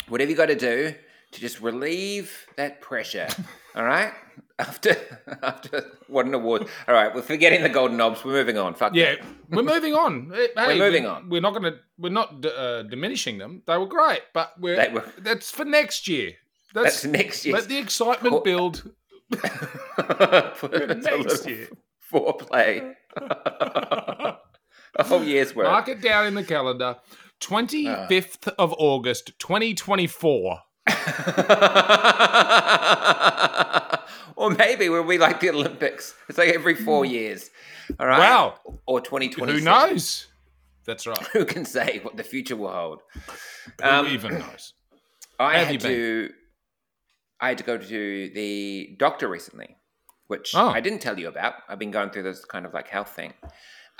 whatever 0.08 0.30
you 0.30 0.36
got 0.36 0.46
to 0.46 0.54
do 0.56 0.94
to 1.32 1.40
just 1.40 1.60
relieve 1.60 2.46
that 2.56 2.80
pressure. 2.80 3.28
all 3.74 3.84
right. 3.84 4.12
After 4.58 4.96
after 5.42 5.84
what 6.08 6.26
an 6.26 6.34
award. 6.34 6.66
All 6.88 6.94
right, 6.94 7.14
we're 7.14 7.22
forgetting 7.22 7.62
the 7.62 7.68
golden 7.68 7.96
knobs. 7.96 8.24
We're 8.24 8.32
moving 8.32 8.58
on. 8.58 8.74
Fuck 8.74 8.94
Yeah, 8.94 9.14
we're 9.48 9.62
moving 9.62 9.94
on. 9.94 10.32
Hey, 10.34 10.48
We're 10.56 10.76
moving 10.76 11.04
we- 11.04 11.08
on. 11.08 11.28
We're 11.30 11.40
not 11.40 11.50
going 11.52 11.72
to. 11.72 11.78
We're 11.96 12.10
not 12.12 12.44
uh, 12.44 12.82
diminishing 12.82 13.38
them. 13.38 13.62
They 13.66 13.76
were 13.78 13.86
great, 13.86 14.22
but 14.34 14.52
we're 14.60 14.90
were- 14.92 15.12
that's 15.18 15.50
for 15.52 15.64
next 15.64 16.08
year. 16.08 16.32
That's 16.74 17.02
That's, 17.02 17.04
next 17.04 17.46
year. 17.46 17.54
let 17.54 17.68
the 17.68 17.78
excitement 17.78 18.42
build 18.44 18.90
next 21.02 21.46
year. 21.46 21.68
foreplay. 22.12 22.94
a 23.20 24.38
whole 25.04 25.22
year's 25.24 25.54
work. 25.54 25.66
Mark 25.66 25.88
it 25.88 26.00
down 26.00 26.26
in 26.26 26.34
the 26.34 26.44
calendar. 26.44 26.96
Twenty 27.40 27.86
fifth 28.08 28.48
of 28.58 28.74
August, 28.78 29.38
twenty 29.38 29.74
twenty 29.74 30.06
four. 30.06 30.60
or 34.36 34.50
maybe 34.50 34.88
we'll 34.88 35.04
be 35.04 35.18
like 35.18 35.40
the 35.40 35.50
Olympics. 35.50 36.14
It's 36.28 36.38
like 36.38 36.48
every 36.50 36.74
four 36.74 37.04
years. 37.04 37.50
All 37.98 38.06
right. 38.06 38.18
Wow. 38.18 38.54
Or 38.86 39.00
2020. 39.00 39.52
Who 39.52 39.60
knows? 39.60 40.26
That's 40.84 41.06
right. 41.06 41.18
Who 41.32 41.44
can 41.44 41.64
say 41.64 42.00
what 42.02 42.16
the 42.16 42.22
future 42.24 42.56
will 42.56 42.72
hold? 42.72 43.02
Who 43.82 43.88
Um, 43.88 44.06
even 44.06 44.38
knows? 44.38 44.72
I 45.38 45.58
have 45.58 45.66
had 45.68 45.82
you 45.82 45.88
been? 45.88 46.34
I 47.40 47.48
had 47.48 47.58
to 47.58 47.64
go 47.64 47.78
to 47.78 48.30
the 48.34 48.96
doctor 48.98 49.28
recently, 49.28 49.76
which 50.26 50.52
Oh. 50.54 50.68
I 50.70 50.80
didn't 50.80 51.00
tell 51.00 51.18
you 51.18 51.28
about. 51.28 51.54
I've 51.68 51.78
been 51.78 51.90
going 51.90 52.10
through 52.10 52.24
this 52.24 52.44
kind 52.44 52.66
of 52.66 52.74
like 52.74 52.88
health 52.88 53.10
thing 53.10 53.32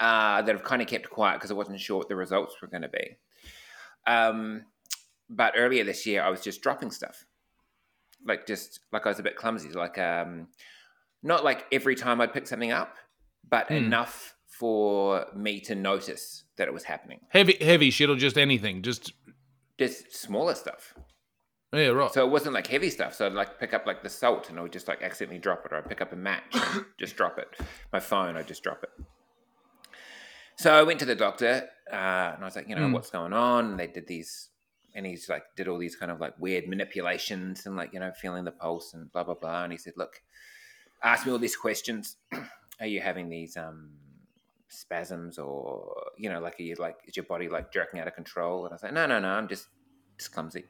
uh, 0.00 0.42
that 0.42 0.54
I've 0.54 0.64
kind 0.64 0.82
of 0.82 0.88
kept 0.88 1.08
quiet 1.10 1.36
because 1.36 1.50
I 1.50 1.54
wasn't 1.54 1.80
sure 1.80 1.98
what 1.98 2.08
the 2.08 2.16
results 2.16 2.56
were 2.60 2.68
going 2.68 2.82
to 2.82 2.88
be. 2.88 3.16
Um, 4.06 4.64
but 5.30 5.54
earlier 5.56 5.84
this 5.84 6.06
year, 6.06 6.22
I 6.22 6.30
was 6.30 6.40
just 6.40 6.62
dropping 6.62 6.90
stuff, 6.90 7.24
like 8.24 8.46
just 8.46 8.80
like 8.92 9.06
I 9.06 9.10
was 9.10 9.18
a 9.18 9.22
bit 9.22 9.36
clumsy, 9.36 9.68
like 9.70 9.98
um, 9.98 10.48
not 11.22 11.44
like 11.44 11.66
every 11.70 11.94
time 11.94 12.20
I'd 12.20 12.32
pick 12.32 12.46
something 12.46 12.72
up, 12.72 12.96
but 13.48 13.68
Hmm. 13.68 13.74
enough 13.74 14.34
for 14.46 15.26
me 15.36 15.60
to 15.60 15.74
notice 15.74 16.44
that 16.56 16.66
it 16.66 16.74
was 16.74 16.82
happening. 16.84 17.20
Heavy, 17.28 17.56
heavy 17.60 17.90
shit 17.90 18.10
or 18.10 18.16
just 18.16 18.36
anything? 18.38 18.82
Just 18.82 19.12
Just 19.78 20.12
smaller 20.16 20.54
stuff. 20.56 20.94
Yeah, 21.72 21.88
right. 21.88 22.12
So 22.12 22.24
it 22.26 22.30
wasn't 22.30 22.54
like 22.54 22.66
heavy 22.66 22.90
stuff. 22.90 23.14
So 23.14 23.26
I'd 23.26 23.32
like 23.32 23.58
pick 23.60 23.74
up 23.74 23.86
like 23.86 24.02
the 24.02 24.08
salt 24.08 24.48
and 24.50 24.58
I 24.58 24.62
would 24.62 24.72
just 24.72 24.88
like 24.88 25.02
accidentally 25.02 25.38
drop 25.38 25.64
it, 25.66 25.72
or 25.72 25.76
I'd 25.78 25.88
pick 25.88 26.00
up 26.00 26.12
a 26.12 26.16
match 26.16 26.42
and 26.54 26.84
just 26.98 27.16
drop 27.16 27.38
it. 27.38 27.48
My 27.92 28.00
phone, 28.00 28.36
I'd 28.36 28.48
just 28.48 28.62
drop 28.62 28.82
it. 28.82 28.90
So 30.56 30.72
I 30.74 30.82
went 30.82 30.98
to 31.00 31.04
the 31.06 31.14
doctor 31.14 31.68
uh, 31.92 31.94
and 32.34 32.42
I 32.42 32.44
was 32.44 32.56
like, 32.56 32.68
you 32.68 32.74
know, 32.74 32.88
Mm. 32.88 32.92
what's 32.92 33.10
going 33.10 33.32
on? 33.32 33.70
And 33.72 33.78
they 33.78 33.86
did 33.86 34.06
these, 34.08 34.48
and 34.94 35.06
he's 35.06 35.28
like, 35.28 35.44
did 35.56 35.68
all 35.68 35.78
these 35.78 35.94
kind 35.94 36.10
of 36.10 36.20
like 36.20 36.34
weird 36.40 36.66
manipulations 36.66 37.64
and 37.66 37.76
like, 37.76 37.92
you 37.92 38.00
know, 38.00 38.10
feeling 38.12 38.44
the 38.44 38.50
pulse 38.50 38.92
and 38.94 39.12
blah, 39.12 39.22
blah, 39.24 39.34
blah. 39.34 39.62
And 39.64 39.72
he 39.72 39.78
said, 39.78 39.92
look, 39.96 40.20
ask 41.04 41.26
me 41.26 41.32
all 41.32 41.38
these 41.38 41.56
questions. 41.56 42.16
Are 42.80 42.86
you 42.86 43.00
having 43.00 43.28
these 43.28 43.56
um, 43.56 43.90
spasms 44.68 45.38
or, 45.38 45.94
you 46.16 46.28
know, 46.30 46.40
like, 46.40 46.58
are 46.60 46.62
you 46.62 46.76
like, 46.78 46.96
is 47.06 47.16
your 47.16 47.24
body 47.24 47.48
like 47.48 47.72
jerking 47.72 47.98
out 48.00 48.06
of 48.06 48.14
control? 48.14 48.64
And 48.64 48.72
I 48.72 48.74
was 48.76 48.82
like, 48.84 48.92
no, 48.92 49.04
no, 49.06 49.18
no, 49.18 49.28
I'm 49.28 49.48
just, 49.48 49.66
just 50.16 50.32
clumsy. 50.32 50.64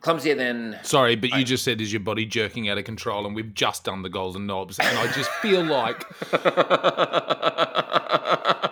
Clumsier 0.00 0.36
than 0.36 0.78
Sorry, 0.82 1.16
but 1.16 1.30
you 1.30 1.44
just 1.44 1.64
said 1.64 1.80
is 1.80 1.92
your 1.92 2.00
body 2.00 2.24
jerking 2.24 2.68
out 2.68 2.78
of 2.78 2.84
control, 2.84 3.26
and 3.26 3.34
we've 3.34 3.52
just 3.54 3.84
done 3.84 4.02
the 4.02 4.08
golden 4.08 4.46
knobs, 4.46 4.78
and 4.78 4.96
I 4.98 5.10
just 5.12 5.30
feel 5.42 5.62
like 5.64 6.04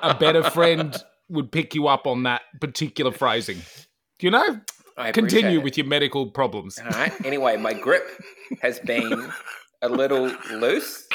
a 0.02 0.16
better 0.18 0.42
friend 0.44 0.96
would 1.28 1.50
pick 1.50 1.74
you 1.74 1.88
up 1.88 2.06
on 2.06 2.22
that 2.24 2.42
particular 2.60 3.10
phrasing. 3.10 3.58
Do 4.18 4.26
You 4.26 4.30
know, 4.30 4.60
I 4.96 5.12
continue 5.12 5.58
it. 5.58 5.64
with 5.64 5.76
your 5.76 5.86
medical 5.86 6.26
problems. 6.30 6.78
All 6.78 6.88
right. 6.90 7.12
Anyway, 7.26 7.56
my 7.56 7.72
grip 7.74 8.06
has 8.62 8.78
been 8.80 9.30
a 9.82 9.88
little 9.88 10.30
loose. 10.52 11.08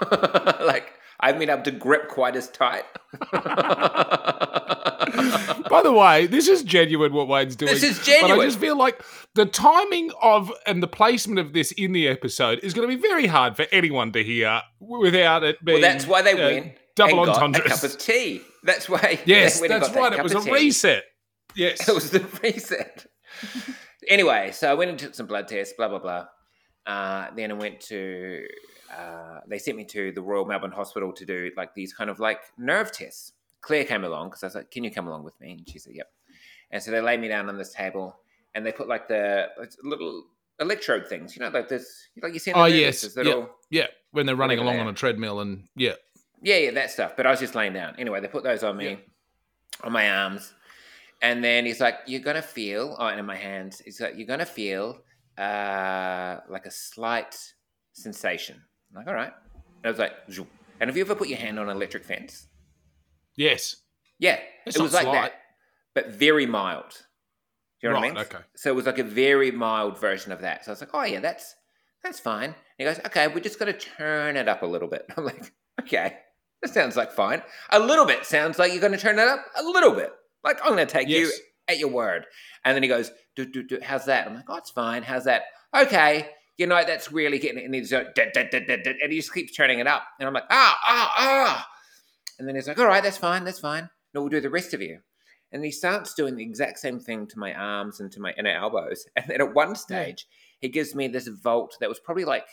like 0.10 0.92
I 1.20 1.26
haven't 1.26 1.40
been 1.40 1.50
able 1.50 1.62
to 1.64 1.70
grip 1.72 2.08
quite 2.08 2.36
as 2.36 2.48
tight. 2.48 2.84
By 5.70 5.82
the 5.82 5.92
way, 5.92 6.26
this 6.26 6.48
is 6.48 6.62
genuine 6.62 7.12
what 7.12 7.28
Wade's 7.28 7.56
doing. 7.56 7.72
This 7.72 7.82
is 7.82 8.04
genuine. 8.04 8.36
But. 8.36 8.42
I 8.42 8.46
just 8.46 8.58
feel 8.58 8.76
like 8.76 9.02
the 9.34 9.46
timing 9.46 10.10
of 10.22 10.52
and 10.66 10.82
the 10.82 10.88
placement 10.88 11.38
of 11.38 11.52
this 11.52 11.72
in 11.72 11.92
the 11.92 12.08
episode 12.08 12.60
is 12.62 12.74
going 12.74 12.88
to 12.88 12.96
be 12.96 13.00
very 13.00 13.26
hard 13.26 13.56
for 13.56 13.66
anyone 13.72 14.12
to 14.12 14.22
hear 14.22 14.62
without 14.80 15.42
it 15.44 15.64
being. 15.64 15.80
well, 15.80 15.92
that's 15.92 16.06
why 16.06 16.22
they 16.22 16.32
uh, 16.32 16.36
went 16.36 16.76
Double 16.94 17.24
and 17.24 17.54
got 17.54 17.66
a 17.66 17.68
cup 17.68 17.82
of 17.82 17.98
tea. 17.98 18.40
That's 18.62 18.88
why. 18.88 19.20
Yes, 19.24 19.60
he 19.62 19.68
that's 19.68 19.88
that 19.88 19.96
right. 19.96 20.12
It 20.12 20.22
was 20.22 20.34
a 20.34 20.40
tea. 20.40 20.52
reset. 20.52 21.04
Yes. 21.56 21.88
It 21.88 21.94
was 21.94 22.10
the 22.10 22.20
reset. 22.42 23.06
anyway, 24.08 24.52
so 24.52 24.70
I 24.70 24.74
went 24.74 24.90
and 24.90 24.98
took 24.98 25.14
some 25.14 25.26
blood 25.26 25.48
tests, 25.48 25.74
blah 25.76 25.88
blah 25.88 25.98
blah. 25.98 26.26
Uh, 26.86 27.28
then 27.36 27.50
I 27.50 27.54
went 27.54 27.80
to. 27.82 28.46
Uh, 28.96 29.40
they 29.48 29.58
sent 29.58 29.76
me 29.76 29.84
to 29.86 30.12
the 30.12 30.22
Royal 30.22 30.44
Melbourne 30.44 30.70
Hospital 30.70 31.12
to 31.14 31.26
do 31.26 31.50
like 31.56 31.74
these 31.74 31.92
kind 31.92 32.10
of 32.10 32.20
like 32.20 32.40
nerve 32.56 32.92
tests. 32.92 33.32
Claire 33.64 33.84
came 33.84 34.04
along 34.04 34.28
because 34.28 34.42
I 34.42 34.46
was 34.46 34.54
like, 34.54 34.70
"Can 34.70 34.84
you 34.84 34.90
come 34.90 35.06
along 35.08 35.24
with 35.24 35.38
me?" 35.40 35.52
And 35.52 35.68
she 35.68 35.78
said, 35.78 35.94
"Yep." 35.94 36.08
And 36.70 36.82
so 36.82 36.90
they 36.90 37.00
laid 37.00 37.20
me 37.20 37.28
down 37.28 37.48
on 37.48 37.56
this 37.56 37.72
table, 37.72 38.16
and 38.54 38.64
they 38.64 38.72
put 38.72 38.88
like 38.88 39.08
the 39.08 39.48
little 39.82 40.24
electrode 40.60 41.08
things, 41.08 41.34
you 41.34 41.40
know, 41.42 41.48
like 41.48 41.68
this, 41.68 42.08
like 42.22 42.32
you 42.32 42.38
see. 42.38 42.50
In 42.50 42.56
the 42.56 42.62
Oh, 42.62 42.66
yes. 42.66 43.16
little- 43.16 43.50
yeah, 43.70 43.86
when 44.12 44.26
they're 44.26 44.36
running 44.36 44.58
along 44.58 44.78
on 44.78 44.86
a 44.88 44.92
treadmill 44.92 45.40
and 45.40 45.66
yeah. 45.76 45.94
Yeah, 46.42 46.56
yeah, 46.58 46.70
that 46.72 46.90
stuff. 46.90 47.16
But 47.16 47.26
I 47.26 47.30
was 47.30 47.40
just 47.40 47.54
laying 47.54 47.72
down. 47.72 47.94
Anyway, 47.98 48.20
they 48.20 48.28
put 48.28 48.44
those 48.44 48.62
on 48.62 48.76
me, 48.76 48.90
Yeah. 48.90 48.96
on 49.82 49.92
my 49.92 50.10
arms. 50.10 50.52
And 51.22 51.42
then 51.42 51.64
he's 51.64 51.80
like, 51.80 51.96
You're 52.06 52.20
going 52.20 52.36
to 52.36 52.42
feel, 52.42 52.96
oh, 52.98 53.06
and 53.06 53.18
in 53.18 53.24
my 53.26 53.36
hands, 53.36 53.80
he's 53.84 53.98
like, 54.00 54.16
You're 54.16 54.26
going 54.26 54.40
to 54.40 54.46
feel 54.46 55.02
uh, 55.38 56.40
like 56.48 56.66
a 56.66 56.70
slight 56.70 57.34
sensation. 57.92 58.56
I'm 58.90 58.96
like, 58.98 59.08
All 59.08 59.14
right. 59.14 59.32
And 59.54 59.86
I 59.86 59.88
was 59.88 59.98
like, 59.98 60.12
Zoom. 60.30 60.48
And 60.80 60.88
have 60.90 60.96
you 60.96 61.02
ever 61.04 61.14
put 61.14 61.28
your 61.28 61.38
hand 61.38 61.58
on 61.58 61.68
an 61.68 61.76
electric 61.76 62.04
fence? 62.04 62.48
Yes. 63.36 63.76
Yeah. 64.18 64.38
It's 64.66 64.76
it 64.76 64.82
was 64.82 64.94
like 64.94 65.04
slight. 65.04 65.14
that, 65.14 65.32
but 65.94 66.10
very 66.10 66.46
mild. 66.46 66.90
Do 67.80 67.88
you 67.88 67.88
know 67.90 68.00
right, 68.00 68.14
what 68.14 68.18
I 68.18 68.22
mean? 68.22 68.26
okay. 68.34 68.44
So 68.56 68.70
it 68.70 68.74
was 68.74 68.86
like 68.86 68.98
a 68.98 69.04
very 69.04 69.50
mild 69.50 69.98
version 70.00 70.32
of 70.32 70.40
that. 70.40 70.64
So 70.64 70.70
I 70.70 70.72
was 70.72 70.80
like, 70.80 70.90
oh 70.94 71.04
yeah, 71.04 71.20
that's 71.20 71.54
that's 72.02 72.20
fine. 72.20 72.44
And 72.44 72.54
he 72.78 72.84
goes, 72.84 73.00
okay, 73.06 73.28
we're 73.28 73.40
just 73.40 73.58
got 73.58 73.66
to 73.66 73.72
turn 73.72 74.36
it 74.36 74.48
up 74.48 74.62
a 74.62 74.66
little 74.66 74.88
bit. 74.88 75.06
I'm 75.16 75.24
like, 75.24 75.52
okay, 75.80 76.18
that 76.62 76.72
sounds 76.72 76.96
like 76.96 77.12
fine. 77.12 77.42
A 77.70 77.78
little 77.78 78.06
bit 78.06 78.24
sounds 78.24 78.58
like 78.58 78.72
you're 78.72 78.80
going 78.80 78.92
to 78.92 78.98
turn 78.98 79.18
it 79.18 79.28
up 79.28 79.44
a 79.56 79.62
little 79.62 79.92
bit. 79.92 80.12
Like 80.42 80.60
I'm 80.62 80.74
going 80.74 80.86
to 80.86 80.92
take 80.92 81.08
you 81.08 81.30
at 81.68 81.78
your 81.78 81.90
word. 81.90 82.26
And 82.64 82.74
then 82.74 82.82
he 82.82 82.88
goes, 82.88 83.10
do, 83.36 83.44
do, 83.46 83.62
do, 83.62 83.78
how's 83.82 84.06
that? 84.06 84.26
I'm 84.26 84.34
like, 84.34 84.44
oh, 84.48 84.56
it's 84.56 84.70
fine. 84.70 85.02
How's 85.02 85.24
that? 85.24 85.42
Okay. 85.74 86.28
You 86.56 86.66
know, 86.66 86.82
that's 86.86 87.10
really 87.10 87.38
getting 87.38 87.58
it. 87.58 87.64
And 87.64 87.74
he's 87.74 87.92
like, 87.92 88.16
and 88.16 89.12
he 89.12 89.16
just 89.16 89.34
keeps 89.34 89.54
turning 89.54 89.80
it 89.80 89.86
up. 89.86 90.04
And 90.20 90.26
I'm 90.26 90.34
like, 90.34 90.44
ah, 90.50 90.78
ah, 90.86 91.14
ah. 91.16 91.68
And 92.38 92.46
then 92.48 92.54
he's 92.54 92.68
like, 92.68 92.78
all 92.78 92.86
right, 92.86 93.02
that's 93.02 93.18
fine. 93.18 93.44
That's 93.44 93.58
fine. 93.60 93.88
No, 94.14 94.20
we'll 94.20 94.30
do 94.30 94.40
the 94.40 94.50
rest 94.50 94.74
of 94.74 94.80
you. 94.82 94.98
And 95.52 95.64
he 95.64 95.70
starts 95.70 96.14
doing 96.14 96.34
the 96.36 96.42
exact 96.42 96.78
same 96.80 96.98
thing 96.98 97.26
to 97.28 97.38
my 97.38 97.54
arms 97.54 98.00
and 98.00 98.10
to 98.12 98.20
my 98.20 98.32
inner 98.38 98.50
elbows. 98.50 99.06
And 99.16 99.24
then 99.28 99.40
at 99.40 99.54
one 99.54 99.74
stage, 99.76 100.26
he 100.60 100.68
gives 100.68 100.94
me 100.94 101.06
this 101.08 101.28
vault 101.28 101.76
that 101.80 101.88
was 101.88 102.00
probably 102.00 102.24
like, 102.24 102.46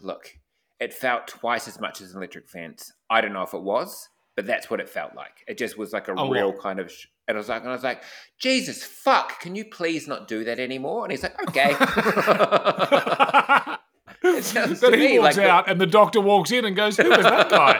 look, 0.00 0.36
it 0.80 0.92
felt 0.92 1.28
twice 1.28 1.68
as 1.68 1.80
much 1.80 2.00
as 2.00 2.10
an 2.10 2.16
electric 2.18 2.48
fence. 2.48 2.92
I 3.08 3.20
don't 3.20 3.32
know 3.32 3.42
if 3.42 3.54
it 3.54 3.62
was, 3.62 4.08
but 4.34 4.46
that's 4.46 4.68
what 4.68 4.80
it 4.80 4.88
felt 4.88 5.14
like. 5.14 5.44
It 5.46 5.56
just 5.56 5.78
was 5.78 5.92
like 5.92 6.08
a 6.08 6.14
Oh, 6.16 6.28
real 6.30 6.52
wow. 6.52 6.58
kind 6.60 6.80
of. 6.80 6.90
Sh- 6.90 7.06
and 7.28 7.36
I 7.36 7.38
was 7.38 7.48
like, 7.48 7.62
and 7.62 7.70
I 7.70 7.74
was 7.74 7.84
like, 7.84 8.02
Jesus 8.38 8.82
fuck, 8.84 9.40
can 9.40 9.54
you 9.54 9.64
please 9.64 10.06
not 10.08 10.26
do 10.28 10.44
that 10.44 10.58
anymore? 10.58 11.04
And 11.04 11.12
he's 11.12 11.22
like, 11.22 11.40
okay. 11.48 11.74
It 14.22 14.44
sounds 14.44 14.80
then 14.80 14.92
to 14.92 14.98
he 14.98 15.06
me 15.08 15.18
walks 15.18 15.36
like 15.36 15.44
the- 15.46 15.50
out 15.50 15.68
and 15.70 15.80
the 15.80 15.86
doctor 15.86 16.20
walks 16.20 16.50
in 16.52 16.64
and 16.64 16.74
goes, 16.76 16.96
Who 16.96 17.08
was 17.08 17.18
that 17.22 17.48
guy? 17.50 17.76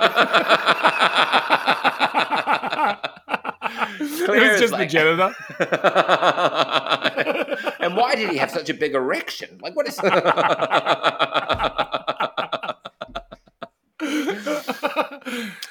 it 4.01 4.29
was 4.51 4.61
just 4.61 4.73
like- 4.73 4.89
the 4.89 4.93
janitor. 4.93 5.35
and 7.81 7.97
why 7.97 8.15
did 8.15 8.31
he 8.31 8.37
have 8.37 8.51
such 8.51 8.69
a 8.71 8.75
big 8.75 8.95
erection? 8.95 9.59
Like, 9.63 9.75
what 9.77 9.89
is? 9.89 9.99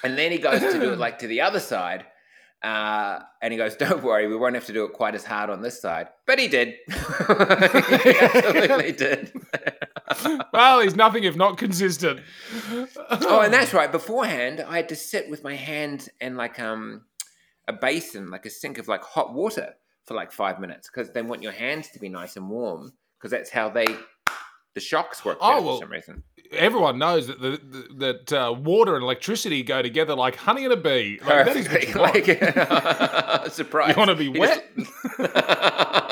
and 0.04 0.18
then 0.18 0.32
he 0.32 0.38
goes 0.38 0.60
to 0.62 0.74
do 0.80 0.94
it 0.94 1.00
like 1.00 1.20
to 1.20 1.28
the 1.28 1.42
other 1.42 1.60
side, 1.60 2.06
uh, 2.64 3.20
and 3.42 3.52
he 3.54 3.58
goes, 3.58 3.76
"Don't 3.76 4.04
worry, 4.04 4.28
we 4.28 4.36
won't 4.36 4.56
have 4.56 4.66
to 4.66 4.74
do 4.74 4.86
it 4.86 4.94
quite 4.94 5.16
as 5.16 5.26
hard 5.26 5.50
on 5.50 5.62
this 5.62 5.82
side." 5.82 6.08
But 6.26 6.40
he 6.40 6.48
did. 6.48 6.76
he 6.88 6.96
absolutely 8.20 8.92
did. 8.94 9.32
Well, 10.54 10.82
he's 10.82 10.96
nothing 10.96 11.24
if 11.24 11.36
not 11.36 11.58
consistent. 11.58 12.22
Oh, 13.10 13.42
and 13.42 13.54
that's 13.54 13.74
right. 13.74 13.92
Beforehand, 13.92 14.64
I 14.68 14.78
had 14.78 14.90
to 14.90 14.96
sit 14.96 15.30
with 15.30 15.44
my 15.44 15.56
hand 15.56 16.10
in 16.22 16.36
like 16.36 16.60
um 16.60 17.04
a 17.68 17.74
basin, 17.74 18.30
like 18.30 18.46
a 18.46 18.50
sink 18.50 18.78
of 18.78 18.88
like 18.88 19.04
hot 19.04 19.34
water 19.34 19.76
for 20.06 20.14
like 20.14 20.32
five 20.32 20.60
minutes 20.60 20.90
because 20.90 21.12
they 21.12 21.22
want 21.22 21.42
your 21.42 21.52
hands 21.52 21.90
to 21.90 22.00
be 22.00 22.10
nice 22.10 22.36
and 22.36 22.50
warm 22.50 22.94
because 23.18 23.32
that's 23.32 23.50
how 23.50 23.70
they 23.70 23.88
the 24.76 24.82
shocks 24.82 25.24
work 25.26 25.38
Oh, 25.42 25.62
well, 25.62 25.78
for 25.78 25.84
some 25.86 25.92
reason. 25.92 26.24
Everyone 26.52 27.00
knows 27.00 27.28
that 27.28 27.42
the, 27.42 27.52
the, 27.52 27.88
that 27.98 28.34
uh, 28.34 28.54
water 28.54 28.96
and 28.96 29.04
electricity 29.04 29.64
go 29.64 29.82
together 29.82 30.14
like 30.16 30.36
honey 30.36 30.66
and 30.66 30.74
a 30.74 30.78
bee. 30.78 31.20
Like, 31.26 31.46
that 31.46 31.56
is 31.56 31.68
what 31.70 31.88
you 31.88 32.00
want. 32.00 32.28
like 33.44 33.52
surprise. 33.52 33.96
You 33.96 34.00
wanna 34.00 34.16
be 34.16 34.26
You 34.26 34.40
wet? 34.40 34.70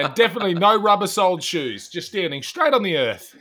and 0.00 0.14
definitely 0.14 0.54
no 0.54 0.80
rubber 0.80 1.06
soled 1.06 1.42
shoes, 1.42 1.88
just 1.88 2.08
standing 2.08 2.42
straight 2.42 2.74
on 2.74 2.82
the 2.82 2.96
earth. 2.96 3.34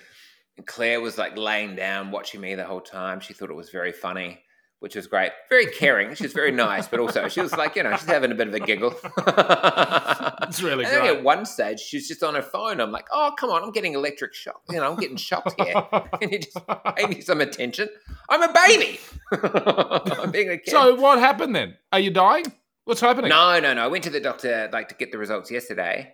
And 0.58 0.66
Claire 0.66 1.02
was 1.02 1.18
like 1.18 1.38
laying 1.38 1.76
down 1.76 2.12
watching 2.12 2.42
me 2.42 2.56
the 2.56 2.66
whole 2.66 2.82
time. 2.82 3.20
She 3.20 3.34
thought 3.34 3.50
it 3.50 3.56
was 3.56 3.70
very 3.70 3.92
funny, 3.92 4.42
which 4.80 4.96
was 4.96 5.08
great. 5.08 5.32
Very 5.50 5.68
caring. 5.68 6.14
She's 6.16 6.34
very 6.34 6.52
nice, 6.52 6.88
but 6.88 7.00
also 7.00 7.28
she 7.30 7.42
was 7.42 7.56
like, 7.56 7.76
you 7.76 7.84
know, 7.84 7.96
she's 7.96 8.08
having 8.08 8.32
a 8.32 8.36
bit 8.36 8.48
of 8.48 8.54
a 8.54 8.60
giggle. 8.60 8.94
It's 10.50 10.64
really 10.64 10.84
and 10.84 10.92
then 10.92 11.02
great. 11.02 11.18
at 11.18 11.24
one 11.24 11.46
stage, 11.46 11.80
she's 11.80 12.08
just 12.08 12.24
on 12.24 12.34
her 12.34 12.42
phone. 12.42 12.82
I'm 12.82 12.92
like, 12.92 13.06
oh, 13.12 13.32
come 13.38 13.52
on, 13.52 13.62
I'm 13.62 13.72
getting 13.72 13.94
electric 13.94 14.34
shock. 14.34 14.62
You 14.70 14.78
know, 14.78 14.92
I'm 14.92 14.98
getting 14.98 15.16
shocked 15.16 15.62
here. 15.62 15.76
Can 16.20 16.32
you 16.32 16.40
just 16.40 16.58
pay 16.96 17.06
me 17.06 17.22
some 17.22 17.40
attention? 17.40 17.88
I'm 18.30 18.42
a 18.42 18.52
baby. 18.52 19.00
I'm 19.32 20.32
being 20.32 20.50
a 20.50 20.58
kid. 20.58 20.72
so 20.72 20.96
what 20.96 21.20
happened 21.20 21.56
then? 21.56 21.78
Are 21.94 22.00
you 22.00 22.10
dying? 22.10 22.46
What's 22.86 23.02
happening? 23.02 23.30
No, 23.30 23.60
no, 23.60 23.76
no. 23.76 23.84
I 23.84 23.88
went 23.88 24.04
to 24.06 24.10
the 24.10 24.20
doctor 24.20 24.68
like 24.74 24.90
to 24.90 24.96
get 24.96 25.12
the 25.12 25.20
results 25.20 25.52
yesterday. 25.52 26.14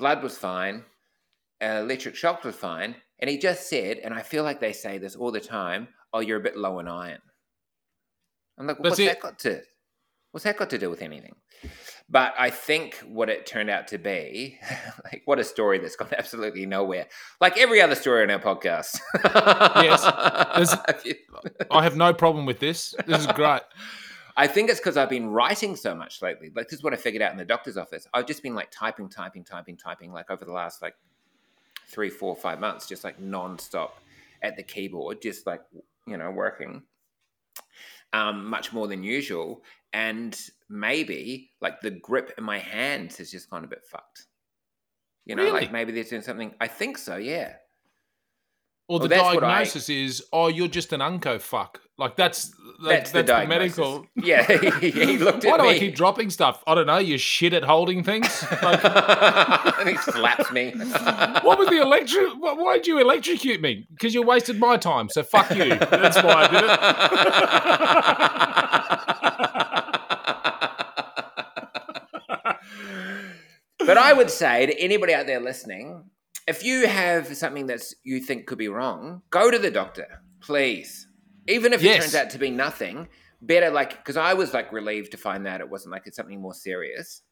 Blood 0.00 0.22
was 0.22 0.36
fine. 0.36 0.84
Uh, 1.62 1.80
electric 1.82 2.16
shock 2.16 2.42
was 2.42 2.56
fine. 2.56 2.96
And 3.20 3.30
he 3.30 3.38
just 3.38 3.68
said, 3.68 3.98
and 3.98 4.14
I 4.14 4.22
feel 4.22 4.42
like 4.42 4.60
they 4.60 4.72
say 4.72 4.96
this 4.98 5.14
all 5.14 5.30
the 5.30 5.40
time, 5.40 5.88
oh, 6.12 6.20
you're 6.20 6.38
a 6.38 6.42
bit 6.42 6.56
low 6.56 6.78
in 6.78 6.88
iron. 6.88 7.20
I'm 8.58 8.66
like, 8.66 8.80
well, 8.80 8.90
what's 8.90 8.98
it. 8.98 9.04
that 9.04 9.20
got 9.20 9.38
to 9.40 9.60
what's 10.32 10.44
that 10.44 10.56
got 10.56 10.70
to 10.70 10.78
do 10.78 10.90
with 10.90 11.02
anything? 11.02 11.34
But 12.08 12.34
I 12.38 12.50
think 12.50 12.96
what 13.06 13.28
it 13.28 13.46
turned 13.46 13.70
out 13.70 13.88
to 13.88 13.98
be, 13.98 14.58
like 15.04 15.22
what 15.26 15.38
a 15.38 15.44
story 15.44 15.78
that's 15.78 15.96
gone 15.96 16.08
absolutely 16.18 16.66
nowhere. 16.66 17.06
Like 17.40 17.58
every 17.58 17.80
other 17.80 17.94
story 17.94 18.22
on 18.22 18.30
our 18.30 18.38
podcast. 18.38 18.98
Yes. 19.24 20.02
I 21.70 21.82
have 21.82 21.96
no 21.96 22.12
problem 22.14 22.46
with 22.46 22.58
this. 22.58 22.94
This 23.06 23.20
is 23.20 23.26
great. 23.28 23.62
I 24.40 24.46
think 24.46 24.70
it's 24.70 24.80
because 24.80 24.96
I've 24.96 25.10
been 25.10 25.28
writing 25.28 25.76
so 25.76 25.94
much 25.94 26.22
lately. 26.22 26.50
Like 26.54 26.68
this 26.68 26.78
is 26.78 26.82
what 26.82 26.94
I 26.94 26.96
figured 26.96 27.22
out 27.22 27.32
in 27.32 27.36
the 27.38 27.44
doctor's 27.44 27.76
office. 27.76 28.06
I've 28.14 28.26
just 28.26 28.42
been 28.42 28.54
like 28.54 28.70
typing, 28.70 29.08
typing, 29.08 29.44
typing, 29.44 29.76
typing, 29.76 30.12
like 30.12 30.30
over 30.30 30.44
the 30.44 30.52
last 30.52 30.80
like 30.80 30.94
three, 31.88 32.08
four, 32.08 32.34
five 32.34 32.58
months, 32.58 32.86
just 32.88 33.04
like 33.04 33.20
nonstop 33.20 33.90
at 34.42 34.56
the 34.56 34.62
keyboard, 34.62 35.20
just 35.20 35.46
like 35.46 35.60
you 36.06 36.16
know, 36.16 36.30
working 36.30 36.82
um, 38.12 38.46
much 38.46 38.72
more 38.72 38.88
than 38.88 39.02
usual. 39.02 39.62
And 39.92 40.38
maybe 40.68 41.50
like 41.60 41.80
the 41.82 41.90
grip 41.90 42.32
in 42.38 42.44
my 42.44 42.58
hands 42.58 43.18
has 43.18 43.30
just 43.30 43.50
gone 43.50 43.64
a 43.64 43.66
bit 43.66 43.84
fucked. 43.84 44.26
You 45.26 45.34
know, 45.36 45.42
Really? 45.44 45.60
like 45.60 45.72
maybe 45.72 45.92
they're 45.92 46.04
doing 46.04 46.22
something. 46.22 46.54
I 46.60 46.66
think 46.66 46.96
so. 46.96 47.16
Yeah. 47.16 47.56
Or 48.88 48.98
Well, 48.98 49.08
the 49.08 49.16
what 49.16 49.24
I- 49.24 49.34
diagnosis 49.40 49.88
is, 49.88 50.24
oh, 50.32 50.48
you're 50.48 50.66
just 50.68 50.92
an 50.92 51.00
unco 51.02 51.38
fuck. 51.38 51.80
Like 52.00 52.16
that's 52.16 52.48
That's, 52.48 52.80
that's, 52.80 53.12
the 53.12 53.22
that's 53.24 53.42
the, 53.42 53.46
medical. 53.46 54.06
Yeah, 54.16 54.42
he, 54.80 54.90
he 54.90 55.18
looked 55.18 55.38
at 55.38 55.44
me. 55.44 55.50
Why 55.50 55.56
do 55.58 55.62
me. 55.64 55.68
I 55.68 55.78
keep 55.78 55.94
dropping 55.94 56.30
stuff? 56.30 56.62
I 56.66 56.74
don't 56.74 56.86
know. 56.86 56.96
You're 56.96 57.18
shit 57.18 57.52
at 57.52 57.62
holding 57.62 58.02
things. 58.02 58.42
Like, 58.62 58.82
and 58.82 59.88
he 59.90 59.98
slaps 59.98 60.50
me. 60.50 60.70
what 61.42 61.58
was 61.58 61.68
the 61.68 61.82
electric? 61.82 62.32
Why 62.38 62.54
why'd 62.54 62.86
you 62.86 63.00
electrocute 63.00 63.60
me? 63.60 63.86
Because 63.90 64.14
you 64.14 64.22
wasted 64.22 64.58
my 64.58 64.78
time. 64.78 65.10
So 65.10 65.22
fuck 65.22 65.50
you. 65.50 65.76
That's 65.76 66.16
why 66.22 66.32
I 66.32 66.48
did 66.48 66.64
it. 66.64 66.70
but 73.86 73.98
I 73.98 74.14
would 74.14 74.30
say 74.30 74.64
to 74.64 74.80
anybody 74.80 75.12
out 75.12 75.26
there 75.26 75.40
listening, 75.40 76.04
if 76.48 76.64
you 76.64 76.88
have 76.88 77.36
something 77.36 77.66
that's 77.66 77.94
you 78.04 78.20
think 78.20 78.46
could 78.46 78.56
be 78.56 78.68
wrong, 78.68 79.20
go 79.28 79.50
to 79.50 79.58
the 79.58 79.70
doctor, 79.70 80.22
please. 80.40 81.08
Even 81.48 81.72
if 81.72 81.82
it 81.82 82.00
turns 82.00 82.14
out 82.14 82.30
to 82.30 82.38
be 82.38 82.50
nothing, 82.50 83.08
better 83.42 83.70
like 83.70 83.96
because 83.96 84.16
I 84.16 84.34
was 84.34 84.52
like 84.52 84.72
relieved 84.72 85.12
to 85.12 85.16
find 85.16 85.46
that 85.46 85.60
it 85.60 85.68
wasn't 85.68 85.92
like 85.92 86.06
it's 86.06 86.16
something 86.16 86.40
more 86.40 86.54
serious 86.54 87.22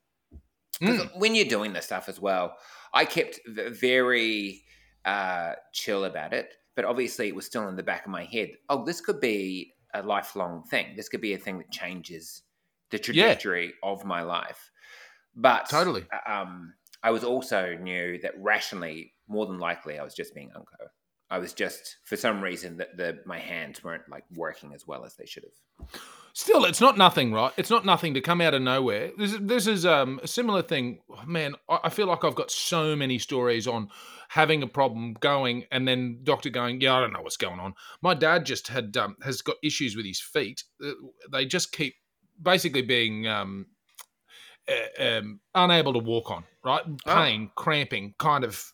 Mm. 0.80 1.18
when 1.18 1.34
you're 1.34 1.44
doing 1.46 1.72
this 1.72 1.86
stuff 1.86 2.08
as 2.08 2.20
well, 2.20 2.56
I 2.92 3.04
kept 3.04 3.40
very 3.46 4.62
uh, 5.04 5.54
chill 5.72 6.04
about 6.04 6.32
it, 6.32 6.54
but 6.76 6.84
obviously 6.84 7.26
it 7.28 7.34
was 7.34 7.46
still 7.46 7.68
in 7.68 7.76
the 7.76 7.82
back 7.82 8.04
of 8.04 8.12
my 8.12 8.24
head. 8.24 8.50
Oh, 8.68 8.84
this 8.84 9.00
could 9.00 9.20
be 9.20 9.72
a 9.94 10.02
lifelong 10.02 10.62
thing. 10.64 10.94
This 10.96 11.08
could 11.08 11.20
be 11.20 11.34
a 11.34 11.38
thing 11.38 11.58
that 11.58 11.70
changes 11.72 12.42
the 12.90 12.98
trajectory 12.98 13.74
of 13.82 14.04
my 14.04 14.22
life. 14.22 14.70
But 15.34 15.68
Totally. 15.68 16.06
um, 16.26 16.74
I 17.02 17.10
was 17.10 17.24
also 17.24 17.74
knew 17.74 18.18
that 18.20 18.34
rationally, 18.38 19.14
more 19.26 19.46
than 19.46 19.58
likely, 19.58 19.98
I 19.98 20.04
was 20.04 20.14
just 20.14 20.34
being 20.34 20.50
unco. 20.54 20.90
I 21.30 21.38
was 21.38 21.52
just 21.52 21.98
for 22.04 22.16
some 22.16 22.40
reason 22.42 22.78
that 22.78 22.96
the 22.96 23.18
my 23.26 23.38
hands 23.38 23.84
weren't 23.84 24.08
like 24.08 24.24
working 24.34 24.72
as 24.72 24.86
well 24.86 25.04
as 25.04 25.14
they 25.14 25.26
should 25.26 25.44
have. 25.44 25.88
Still, 26.32 26.64
it's 26.64 26.80
not 26.80 26.96
nothing, 26.96 27.32
right? 27.32 27.52
It's 27.56 27.70
not 27.70 27.84
nothing 27.84 28.14
to 28.14 28.20
come 28.20 28.40
out 28.40 28.54
of 28.54 28.62
nowhere. 28.62 29.10
This 29.18 29.32
is, 29.32 29.38
this 29.40 29.66
is 29.66 29.84
um, 29.84 30.20
a 30.22 30.28
similar 30.28 30.62
thing. 30.62 31.00
Man, 31.26 31.54
I 31.68 31.88
feel 31.88 32.06
like 32.06 32.24
I've 32.24 32.36
got 32.36 32.50
so 32.50 32.94
many 32.94 33.18
stories 33.18 33.66
on 33.66 33.88
having 34.28 34.62
a 34.62 34.66
problem 34.68 35.14
going 35.14 35.64
and 35.72 35.88
then 35.88 36.20
doctor 36.22 36.48
going, 36.48 36.80
yeah, 36.80 36.94
I 36.94 37.00
don't 37.00 37.12
know 37.12 37.22
what's 37.22 37.36
going 37.36 37.58
on. 37.58 37.74
My 38.02 38.14
dad 38.14 38.46
just 38.46 38.68
had 38.68 38.96
um, 38.96 39.16
has 39.22 39.42
got 39.42 39.56
issues 39.64 39.96
with 39.96 40.06
his 40.06 40.20
feet. 40.20 40.62
Uh, 40.84 40.92
They 41.32 41.44
just 41.44 41.72
keep 41.72 41.94
basically 42.40 42.82
being 42.82 43.26
um, 43.26 43.66
uh, 44.68 45.02
um, 45.02 45.40
unable 45.54 45.92
to 45.94 45.98
walk 45.98 46.30
on, 46.30 46.44
right? 46.64 46.82
Pain, 47.04 47.50
cramping, 47.56 48.14
kind 48.18 48.44
of. 48.44 48.72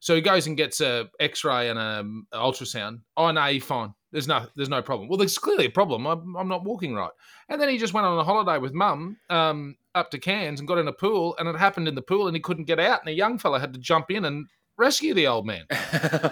So 0.00 0.14
he 0.14 0.20
goes 0.20 0.46
and 0.46 0.56
gets 0.56 0.80
a 0.80 1.08
X-ray 1.18 1.70
and 1.70 1.78
a 1.78 2.00
um, 2.00 2.26
ultrasound. 2.32 3.00
Oh 3.16 3.30
no, 3.30 3.46
you're 3.46 3.60
fine. 3.60 3.92
There's 4.12 4.28
no, 4.28 4.46
there's 4.56 4.70
no 4.70 4.80
problem. 4.80 5.08
Well, 5.08 5.18
there's 5.18 5.36
clearly 5.36 5.66
a 5.66 5.70
problem. 5.70 6.06
I'm, 6.06 6.34
I'm 6.36 6.48
not 6.48 6.64
walking 6.64 6.94
right. 6.94 7.10
And 7.50 7.60
then 7.60 7.68
he 7.68 7.76
just 7.76 7.92
went 7.92 8.06
on 8.06 8.18
a 8.18 8.24
holiday 8.24 8.56
with 8.58 8.72
mum 8.72 9.18
um, 9.28 9.76
up 9.94 10.10
to 10.12 10.18
Cairns 10.18 10.60
and 10.60 10.68
got 10.68 10.78
in 10.78 10.88
a 10.88 10.92
pool, 10.92 11.36
and 11.38 11.46
it 11.48 11.56
happened 11.56 11.88
in 11.88 11.94
the 11.94 12.00
pool, 12.02 12.26
and 12.26 12.34
he 12.34 12.40
couldn't 12.40 12.64
get 12.64 12.80
out, 12.80 13.00
and 13.00 13.08
a 13.10 13.12
young 13.12 13.38
fella 13.38 13.60
had 13.60 13.74
to 13.74 13.80
jump 13.80 14.10
in 14.10 14.24
and 14.24 14.46
rescue 14.78 15.12
the 15.12 15.26
old 15.26 15.44
man. 15.46 15.64
it's 15.70 16.30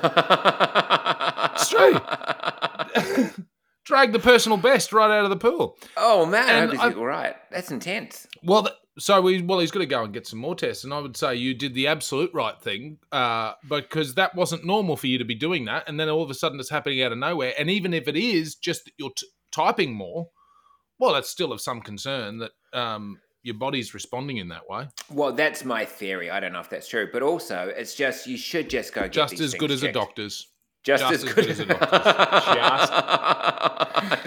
true. 1.68 2.00
Drag 3.84 4.12
the 4.12 4.18
personal 4.20 4.58
best 4.58 4.92
right 4.92 5.10
out 5.10 5.24
of 5.24 5.30
the 5.30 5.36
pool. 5.36 5.76
Oh 5.96 6.26
man, 6.26 6.48
I 6.48 6.60
hope 6.60 6.70
he's 6.70 6.80
I- 6.80 6.92
all 6.94 7.06
right. 7.06 7.36
That's 7.50 7.70
intense. 7.70 8.26
Well, 8.42 8.68
so 8.98 9.20
we 9.20 9.42
well, 9.42 9.58
he's 9.58 9.70
got 9.70 9.80
to 9.80 9.86
go 9.86 10.04
and 10.04 10.12
get 10.12 10.26
some 10.26 10.38
more 10.38 10.54
tests, 10.54 10.84
and 10.84 10.94
I 10.94 10.98
would 10.98 11.16
say 11.16 11.34
you 11.34 11.54
did 11.54 11.74
the 11.74 11.86
absolute 11.86 12.32
right 12.32 12.60
thing, 12.60 12.98
uh, 13.12 13.52
because 13.68 14.14
that 14.14 14.34
wasn't 14.34 14.64
normal 14.64 14.96
for 14.96 15.06
you 15.06 15.18
to 15.18 15.24
be 15.24 15.34
doing 15.34 15.66
that, 15.66 15.88
and 15.88 16.00
then 16.00 16.08
all 16.08 16.22
of 16.22 16.30
a 16.30 16.34
sudden 16.34 16.58
it's 16.58 16.70
happening 16.70 17.02
out 17.02 17.12
of 17.12 17.18
nowhere. 17.18 17.52
And 17.58 17.70
even 17.70 17.92
if 17.92 18.08
it 18.08 18.16
is 18.16 18.54
just 18.54 18.86
that 18.86 18.92
you're 18.96 19.12
t- 19.16 19.26
typing 19.52 19.94
more, 19.94 20.28
well, 20.98 21.12
that's 21.12 21.28
still 21.28 21.52
of 21.52 21.60
some 21.60 21.82
concern 21.82 22.38
that 22.38 22.52
um, 22.72 23.18
your 23.42 23.54
body's 23.54 23.92
responding 23.92 24.38
in 24.38 24.48
that 24.48 24.68
way. 24.68 24.88
Well, 25.10 25.32
that's 25.32 25.64
my 25.64 25.84
theory. 25.84 26.30
I 26.30 26.40
don't 26.40 26.52
know 26.52 26.60
if 26.60 26.70
that's 26.70 26.88
true, 26.88 27.08
but 27.12 27.22
also 27.22 27.72
it's 27.76 27.94
just 27.94 28.26
you 28.26 28.36
should 28.38 28.70
just 28.70 28.94
go 28.94 29.02
get 29.02 29.12
Just 29.12 29.40
as 29.40 29.54
good 29.54 29.70
as 29.70 29.82
a 29.82 29.92
doctor's. 29.92 30.48
Just, 30.84 31.02
just 31.02 31.14
as 31.14 31.24
as 31.24 31.32
good, 31.32 31.44
good 31.44 31.50
as 31.50 31.60
a 31.60 31.66
doctor's. 31.66 32.00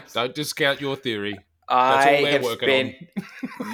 Don't 0.14 0.36
discount 0.36 0.82
your 0.82 0.96
theory. 0.98 1.40
I 1.70 2.06
have 2.32 2.46
spent 2.46 2.96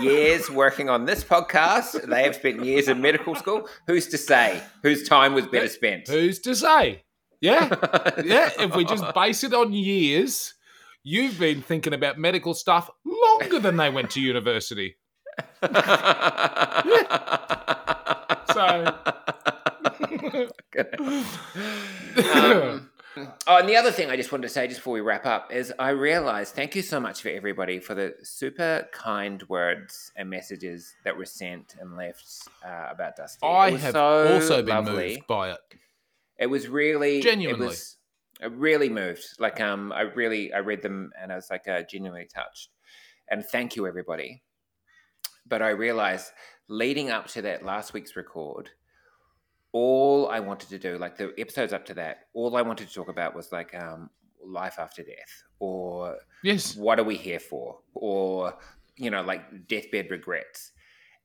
years 0.01 0.49
working 0.49 0.89
on 0.89 1.05
this 1.05 1.23
podcast. 1.23 2.07
They 2.07 2.23
have 2.23 2.35
spent 2.35 2.63
years 2.63 2.87
in 2.87 3.01
medical 3.01 3.35
school. 3.35 3.67
Who's 3.87 4.07
to 4.07 4.17
say 4.17 4.61
whose 4.83 5.07
time 5.07 5.33
was 5.33 5.47
better 5.47 5.69
spent? 5.69 6.07
Who's 6.07 6.39
to 6.39 6.55
say? 6.55 7.03
Yeah, 7.41 7.69
yeah. 8.23 8.49
If 8.59 8.75
we 8.75 8.85
just 8.85 9.13
base 9.13 9.43
it 9.43 9.53
on 9.53 9.73
years, 9.73 10.53
you've 11.03 11.39
been 11.39 11.61
thinking 11.61 11.93
about 11.93 12.17
medical 12.17 12.53
stuff 12.53 12.89
longer 13.05 13.59
than 13.59 13.77
they 13.77 13.89
went 13.89 14.11
to 14.11 14.21
university. 14.21 14.95
So, 18.55 18.95
Um, 22.33 22.89
oh, 23.17 23.57
and 23.57 23.69
the 23.69 23.75
other 23.75 23.91
thing 23.91 24.09
I 24.09 24.15
just 24.15 24.31
wanted 24.31 24.43
to 24.43 24.49
say 24.49 24.67
just 24.67 24.79
before 24.79 24.93
we 24.93 25.01
wrap 25.01 25.25
up 25.25 25.51
is 25.53 25.73
I 25.79 25.89
realized 25.89 26.55
thank 26.55 26.75
you 26.75 26.81
so 26.81 26.99
much 26.99 27.21
for 27.21 27.29
everybody 27.29 27.79
for 27.79 27.95
the 27.95 28.15
super 28.23 28.87
kind 28.91 29.43
words 29.49 30.11
and 30.15 30.29
messages 30.29 30.93
that 31.03 31.17
were 31.17 31.25
sent 31.25 31.75
and 31.79 31.95
left 31.95 32.25
uh, 32.65 32.87
about 32.91 33.15
Dusty. 33.15 33.45
I 33.45 33.71
have 33.71 33.93
so 33.93 34.35
also 34.35 34.61
been 34.61 34.85
lovely. 34.85 35.15
moved 35.15 35.27
by 35.27 35.51
it. 35.51 35.59
It 36.37 36.47
was 36.47 36.67
really 36.67 37.21
Genuinely. 37.21 37.65
It 37.65 37.69
was 37.69 37.97
it 38.41 38.51
really 38.51 38.89
moved. 38.89 39.25
Like 39.39 39.61
um, 39.61 39.91
I 39.91 40.01
really 40.01 40.53
I 40.53 40.59
read 40.59 40.81
them 40.81 41.11
and 41.21 41.31
I 41.31 41.35
was 41.35 41.49
like 41.49 41.67
uh, 41.67 41.83
genuinely 41.83 42.27
touched. 42.33 42.69
And 43.29 43.45
thank 43.45 43.75
you 43.75 43.87
everybody. 43.87 44.43
But 45.47 45.61
I 45.61 45.69
realized 45.69 46.31
leading 46.67 47.09
up 47.09 47.27
to 47.27 47.41
that 47.43 47.63
last 47.63 47.93
week's 47.93 48.15
record, 48.15 48.71
all 49.75 50.29
I 50.29 50.39
wanted 50.39 50.69
to 50.69 50.79
do, 50.79 50.97
like 50.97 51.17
the 51.17 51.33
episodes 51.37 51.73
up 51.73 51.85
to 51.87 51.93
that, 51.95 52.27
all 52.33 52.55
I 52.55 52.61
wanted 52.61 52.87
to 52.87 52.93
talk 52.93 53.09
about 53.09 53.35
was 53.35 53.51
like 53.51 53.75
um, 53.75 54.09
life 54.41 54.75
after 54.79 55.03
death, 55.03 55.43
or 55.59 56.15
Yes. 56.43 56.77
what 56.77 56.97
are 56.97 57.03
we 57.03 57.17
here 57.17 57.41
for, 57.41 57.79
or 57.93 58.53
you 58.95 59.09
know, 59.11 59.21
like 59.21 59.67
deathbed 59.67 60.09
regrets. 60.11 60.71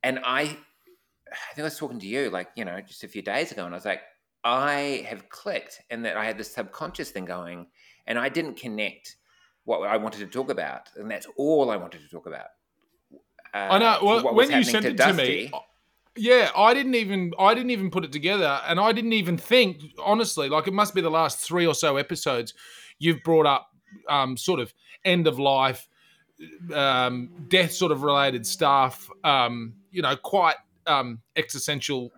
And 0.03 0.19
I, 0.25 0.41
I 0.43 1.37
think 1.55 1.61
I 1.61 1.63
was 1.63 1.79
talking 1.79 2.01
to 2.01 2.07
you, 2.09 2.29
like 2.31 2.49
you 2.57 2.65
know, 2.65 2.81
just 2.81 3.05
a 3.05 3.09
few 3.09 3.23
days 3.23 3.53
ago, 3.53 3.65
and 3.67 3.73
I 3.73 3.77
was 3.77 3.85
like, 3.85 4.03
I 4.43 5.07
have 5.09 5.29
clicked, 5.29 5.83
and 5.89 6.05
that 6.05 6.17
I 6.17 6.25
had 6.25 6.37
this 6.37 6.51
subconscious 6.53 7.11
thing 7.13 7.27
going, 7.27 7.69
and 8.09 8.19
I 8.19 8.29
didn't 8.31 8.55
connect 8.57 9.15
what 9.65 9.87
I 9.87 9.97
wanted 9.97 10.19
to 10.21 10.27
talk 10.27 10.51
about, 10.51 10.89
and 10.97 11.09
that's 11.09 11.29
all 11.37 11.71
I 11.71 11.77
wanted 11.77 12.01
to 12.03 12.09
talk 12.09 12.27
about. 12.27 12.49
Uh, 13.55 13.69
I 13.75 13.79
know. 13.79 13.99
Well, 14.03 14.25
what 14.25 14.35
was 14.35 14.49
when 14.49 14.59
you 14.59 14.65
sent 14.65 14.87
it 14.87 14.97
Dusty. 14.97 15.17
to 15.17 15.23
me, 15.23 15.53
yeah, 16.17 16.51
I 16.57 16.75
didn't 16.75 16.95
even 16.95 17.33
I 17.39 17.55
didn't 17.55 17.71
even 17.71 17.91
put 17.91 18.05
it 18.05 18.13
together, 18.13 18.61
and 18.67 18.79
I 18.81 18.93
didn't 18.93 19.13
even 19.13 19.37
think 19.39 19.83
honestly. 20.03 20.49
Like 20.49 20.67
it 20.67 20.75
must 20.75 20.95
be 20.95 21.01
the 21.01 21.11
last 21.11 21.39
three 21.39 21.67
or 21.67 21.75
so 21.75 21.97
episodes 21.97 22.55
you've 22.99 23.23
brought 23.23 23.47
up, 23.47 23.69
um, 24.09 24.37
sort 24.37 24.61
of 24.61 24.73
end 25.05 25.27
of 25.27 25.39
life, 25.39 25.89
um, 26.75 27.31
death 27.49 27.73
sort 27.73 27.93
of 27.93 28.03
related 28.03 28.47
stuff. 28.47 29.09
Um, 29.25 29.75
you 29.91 30.03
know, 30.03 30.17
quite 30.17 30.57
um, 30.87 31.21
existential 31.37 32.11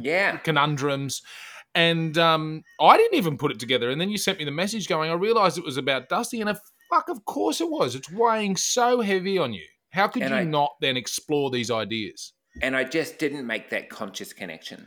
yeah, 0.00 0.36
conundrums. 0.44 1.22
And 1.74 2.16
um, 2.18 2.62
I 2.80 2.96
didn't 2.96 3.16
even 3.18 3.36
put 3.38 3.52
it 3.52 3.60
together. 3.60 3.90
And 3.90 4.00
then 4.00 4.08
you 4.10 4.18
sent 4.18 4.38
me 4.38 4.44
the 4.44 4.50
message 4.50 4.88
going, 4.88 5.10
I 5.10 5.14
realized 5.14 5.58
it 5.58 5.64
was 5.64 5.76
about 5.76 6.08
Dusty. 6.08 6.40
And 6.40 6.50
a 6.50 6.60
fuck, 6.90 7.08
of 7.08 7.24
course 7.24 7.60
it 7.60 7.70
was. 7.70 7.94
It's 7.94 8.10
weighing 8.10 8.56
so 8.56 9.00
heavy 9.00 9.38
on 9.38 9.52
you. 9.52 9.64
How 9.90 10.08
could 10.08 10.22
And 10.22 10.30
you 10.32 10.36
I- 10.38 10.44
not 10.44 10.72
then 10.80 10.96
explore 10.96 11.50
these 11.50 11.70
ideas? 11.70 12.32
And 12.62 12.76
I 12.76 12.84
just 12.84 13.18
didn't 13.18 13.46
make 13.46 13.70
that 13.70 13.88
conscious 13.88 14.32
connection. 14.32 14.86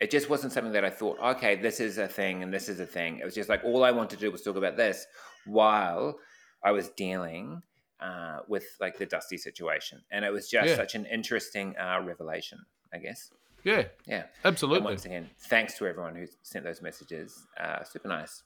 It 0.00 0.10
just 0.10 0.28
wasn't 0.28 0.52
something 0.52 0.72
that 0.72 0.84
I 0.84 0.90
thought, 0.90 1.18
okay, 1.20 1.56
this 1.56 1.80
is 1.80 1.96
a 1.98 2.06
thing 2.06 2.42
and 2.42 2.52
this 2.52 2.68
is 2.68 2.80
a 2.80 2.86
thing. 2.86 3.18
It 3.18 3.24
was 3.24 3.34
just 3.34 3.48
like 3.48 3.64
all 3.64 3.82
I 3.84 3.90
wanted 3.90 4.16
to 4.16 4.20
do 4.26 4.30
was 4.30 4.42
talk 4.42 4.56
about 4.56 4.76
this 4.76 5.06
while 5.46 6.18
I 6.62 6.72
was 6.72 6.90
dealing 6.90 7.62
uh, 8.00 8.40
with 8.46 8.64
like 8.78 8.98
the 8.98 9.06
Dusty 9.06 9.38
situation, 9.38 10.02
and 10.10 10.22
it 10.24 10.30
was 10.30 10.50
just 10.50 10.68
Yeah. 10.68 10.76
such 10.76 10.94
an 10.94 11.06
interesting 11.06 11.74
uh, 11.78 12.02
revelation, 12.04 12.58
I 12.92 12.98
guess. 12.98 13.30
Yeah, 13.64 13.84
Yeah. 14.06 14.24
And 14.24 14.26
absolutely. 14.44 14.84
once 14.84 15.06
again, 15.06 15.30
thanks 15.48 15.78
to 15.78 15.86
everyone 15.86 16.14
who 16.14 16.26
sent 16.42 16.64
those 16.64 16.82
messages. 16.82 17.46
Uh, 17.58 17.82
super 17.84 18.08
nice. 18.08 18.42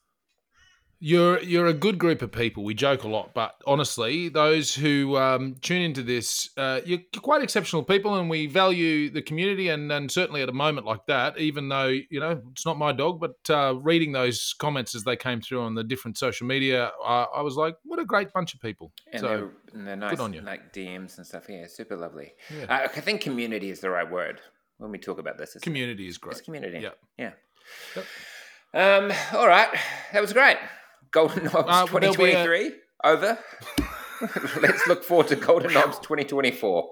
You're 1.02 1.40
you're 1.40 1.66
a 1.66 1.72
good 1.72 1.98
group 1.98 2.20
of 2.20 2.30
people. 2.30 2.62
We 2.62 2.74
joke 2.74 3.04
a 3.04 3.08
lot, 3.08 3.32
but 3.32 3.54
honestly, 3.66 4.28
those 4.28 4.74
who 4.74 5.16
um, 5.16 5.56
tune 5.62 5.80
into 5.80 6.02
this, 6.02 6.50
uh, 6.58 6.82
you're 6.84 7.00
quite 7.22 7.42
exceptional 7.42 7.82
people, 7.82 8.16
and 8.16 8.28
we 8.28 8.46
value 8.46 9.08
the 9.08 9.22
community. 9.22 9.70
And, 9.70 9.90
and 9.90 10.10
certainly 10.10 10.42
at 10.42 10.50
a 10.50 10.52
moment 10.52 10.86
like 10.86 11.06
that, 11.06 11.38
even 11.38 11.70
though 11.70 11.86
you 11.88 12.20
know 12.20 12.42
it's 12.52 12.66
not 12.66 12.76
my 12.76 12.92
dog, 12.92 13.18
but 13.18 13.36
uh, 13.48 13.76
reading 13.76 14.12
those 14.12 14.54
comments 14.58 14.94
as 14.94 15.02
they 15.04 15.16
came 15.16 15.40
through 15.40 15.62
on 15.62 15.74
the 15.74 15.82
different 15.82 16.18
social 16.18 16.46
media, 16.46 16.92
uh, 17.02 17.26
I 17.34 17.40
was 17.40 17.56
like, 17.56 17.76
what 17.84 17.98
a 17.98 18.04
great 18.04 18.30
bunch 18.34 18.52
of 18.52 18.60
people. 18.60 18.92
And, 19.10 19.20
so 19.20 19.26
they're, 19.26 19.50
and 19.72 19.86
they're 19.86 19.96
nice, 19.96 20.20
on 20.20 20.34
you. 20.34 20.42
like 20.42 20.72
DMs 20.74 21.16
and 21.16 21.26
stuff. 21.26 21.46
Yeah, 21.48 21.66
super 21.66 21.96
lovely. 21.96 22.34
Yeah. 22.54 22.64
Uh, 22.64 22.88
I 22.94 23.00
think 23.00 23.22
community 23.22 23.70
is 23.70 23.80
the 23.80 23.88
right 23.88 24.08
word 24.08 24.42
when 24.76 24.90
we 24.90 24.98
talk 24.98 25.18
about 25.18 25.38
this. 25.38 25.56
Community 25.62 26.08
is 26.08 26.18
great. 26.18 26.32
it's 26.32 26.40
community. 26.42 26.80
Yep. 26.80 26.98
Yeah. 27.16 27.30
Yep. 27.96 28.04
Um, 28.72 29.12
all 29.32 29.48
right. 29.48 29.68
That 30.12 30.20
was 30.20 30.32
great. 30.32 30.58
Golden 31.12 31.44
Knobs 31.44 31.68
Uh, 31.68 31.84
be 31.86 32.06
a- 32.06 32.12
2023 32.12 32.72
over. 33.04 33.38
Let's 34.60 34.86
look 34.86 35.02
forward 35.04 35.28
to 35.28 35.36
Golden 35.36 35.72
Knobs 35.72 35.98
2024. 36.00 36.90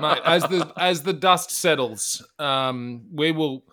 Mate, 0.00 0.18
as 0.24 0.42
the 0.44 0.72
as 0.76 1.02
the 1.02 1.12
dust 1.12 1.50
settles, 1.50 2.24
um, 2.38 3.06
we 3.12 3.32
will 3.32 3.64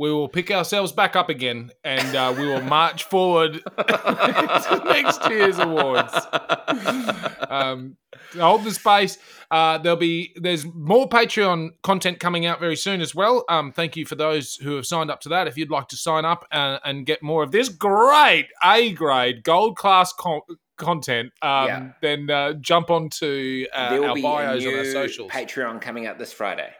we 0.00 0.10
will 0.10 0.28
pick 0.28 0.50
ourselves 0.50 0.92
back 0.92 1.14
up 1.14 1.28
again, 1.28 1.70
and 1.84 2.16
uh, 2.16 2.34
we 2.34 2.46
will 2.48 2.62
march 2.62 3.04
forward 3.04 3.60
to 3.78 4.82
next 4.86 5.28
year's 5.28 5.58
awards. 5.58 6.12
Um, 7.50 7.96
hold 8.38 8.62
the 8.62 8.70
space. 8.70 9.18
Uh, 9.50 9.76
there'll 9.78 9.98
be 9.98 10.32
there's 10.36 10.64
more 10.64 11.08
Patreon 11.08 11.70
content 11.82 12.20
coming 12.20 12.46
out 12.46 12.60
very 12.60 12.76
soon 12.76 13.00
as 13.00 13.12
well. 13.12 13.44
Um, 13.48 13.72
thank 13.72 13.96
you 13.96 14.06
for 14.06 14.14
those 14.14 14.54
who 14.54 14.76
have 14.76 14.86
signed 14.86 15.10
up 15.10 15.20
to 15.22 15.30
that. 15.30 15.48
If 15.48 15.58
you'd 15.58 15.68
like 15.70 15.88
to 15.88 15.96
sign 15.96 16.24
up 16.24 16.46
and, 16.52 16.78
and 16.84 17.04
get 17.04 17.24
more 17.24 17.42
of 17.42 17.50
this 17.50 17.68
great 17.68 18.46
A 18.62 18.92
grade 18.92 19.42
gold 19.42 19.76
class 19.76 20.12
con- 20.12 20.42
content, 20.76 21.32
um, 21.42 21.66
Yeah. 21.66 21.88
then 22.00 22.30
uh, 22.30 22.52
jump 22.52 22.88
onto 22.88 23.66
uh, 23.74 23.98
our 24.00 24.14
bios 24.14 24.64
on 24.64 24.74
our 24.74 24.82
new 24.84 24.92
socials. 24.92 25.32
Patreon 25.32 25.80
coming 25.80 26.06
out 26.06 26.20
this 26.20 26.32
Friday. 26.32 26.70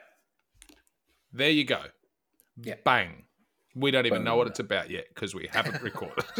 There 1.32 1.50
you 1.50 1.64
go. 1.64 1.80
Yeah. 2.56 2.74
Bang. 2.84 3.24
We 3.74 3.90
don't 3.90 4.06
even 4.06 4.24
know 4.24 4.36
what 4.36 4.48
it's 4.48 4.58
about 4.58 4.90
yet 4.90 5.06
because 5.14 5.34
we 5.34 5.48
haven't 5.52 5.80
recorded. 5.82 6.24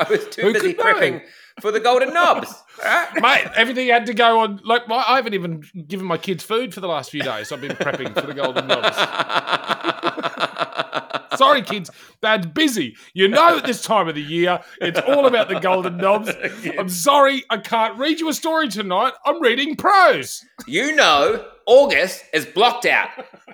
I 0.00 0.08
was 0.08 0.28
too 0.28 0.42
Who 0.42 0.52
busy 0.52 0.74
prepping 0.74 1.22
for 1.60 1.72
the 1.72 1.80
Golden 1.80 2.14
Knobs. 2.14 2.54
Alright? 2.78 3.08
Mate, 3.20 3.50
everything 3.56 3.88
had 3.88 4.06
to 4.06 4.14
go 4.14 4.40
on. 4.40 4.60
Like, 4.64 4.82
I 4.88 5.16
haven't 5.16 5.34
even 5.34 5.64
given 5.88 6.06
my 6.06 6.18
kids 6.18 6.44
food 6.44 6.72
for 6.72 6.80
the 6.80 6.86
last 6.86 7.10
few 7.10 7.22
days. 7.22 7.50
I've 7.50 7.60
been 7.60 7.72
prepping 7.72 8.14
for 8.14 8.26
the 8.26 8.34
Golden 8.34 8.68
Knobs. 8.68 8.96
Sorry, 11.38 11.62
kids, 11.62 11.90
Dad's 12.20 12.46
busy. 12.46 12.96
You 13.14 13.28
know, 13.28 13.56
at 13.58 13.64
this 13.64 13.82
time 13.82 14.08
of 14.08 14.14
the 14.14 14.22
year, 14.22 14.60
it's 14.80 15.00
all 15.00 15.26
about 15.26 15.48
the 15.48 15.60
golden 15.60 15.96
knobs. 15.96 16.30
I'm 16.78 16.88
sorry, 16.88 17.44
I 17.48 17.58
can't 17.58 17.96
read 17.98 18.20
you 18.20 18.28
a 18.28 18.34
story 18.34 18.68
tonight. 18.68 19.12
I'm 19.24 19.40
reading 19.40 19.76
prose. 19.76 20.44
You 20.66 20.94
know, 20.94 21.44
August 21.66 22.24
is 22.32 22.44
blocked 22.46 22.86
out 22.86 23.10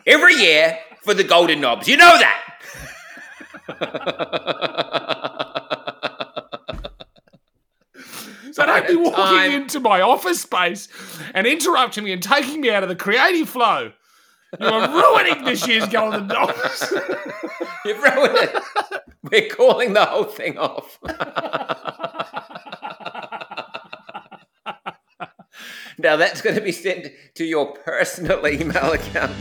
every 0.06 0.34
year 0.34 0.78
for 1.02 1.14
the 1.14 1.24
golden 1.24 1.60
knobs. 1.60 1.86
You 1.88 1.96
know 1.98 2.18
that. 2.18 2.40
So 8.54 8.64
don't 8.64 8.86
be 8.86 8.94
walking 8.94 9.16
Time. 9.16 9.50
into 9.50 9.80
my 9.80 10.00
office 10.00 10.42
space 10.42 10.86
and 11.34 11.44
interrupting 11.44 12.04
me 12.04 12.12
and 12.12 12.22
taking 12.22 12.60
me 12.60 12.70
out 12.70 12.84
of 12.84 12.88
the 12.88 12.94
creative 12.94 13.48
flow. 13.48 13.90
You 14.60 14.66
are 14.66 14.88
ruining 14.88 15.44
this 15.44 15.66
year's 15.66 15.86
golden 15.88 16.26
knobs. 16.26 16.92
You've 17.84 18.02
ruined 18.02 18.36
it. 18.36 18.62
We're 19.22 19.48
calling 19.48 19.92
the 19.94 20.04
whole 20.04 20.24
thing 20.24 20.58
off. 20.58 20.98
now 25.98 26.16
that's 26.16 26.40
going 26.40 26.56
to 26.56 26.62
be 26.62 26.72
sent 26.72 27.08
to 27.34 27.44
your 27.44 27.72
personal 27.72 28.46
email 28.46 28.92
account 28.92 29.34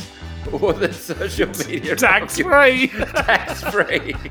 or 0.51 0.73
the 0.73 0.93
social 0.93 1.49
media. 1.67 1.95
Tax 1.95 2.39
free. 2.39 2.87
Tax 2.87 3.63
free. 3.63 4.15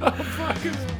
oh, 0.00 0.10
fuck 0.10 0.64
it. 0.64 0.94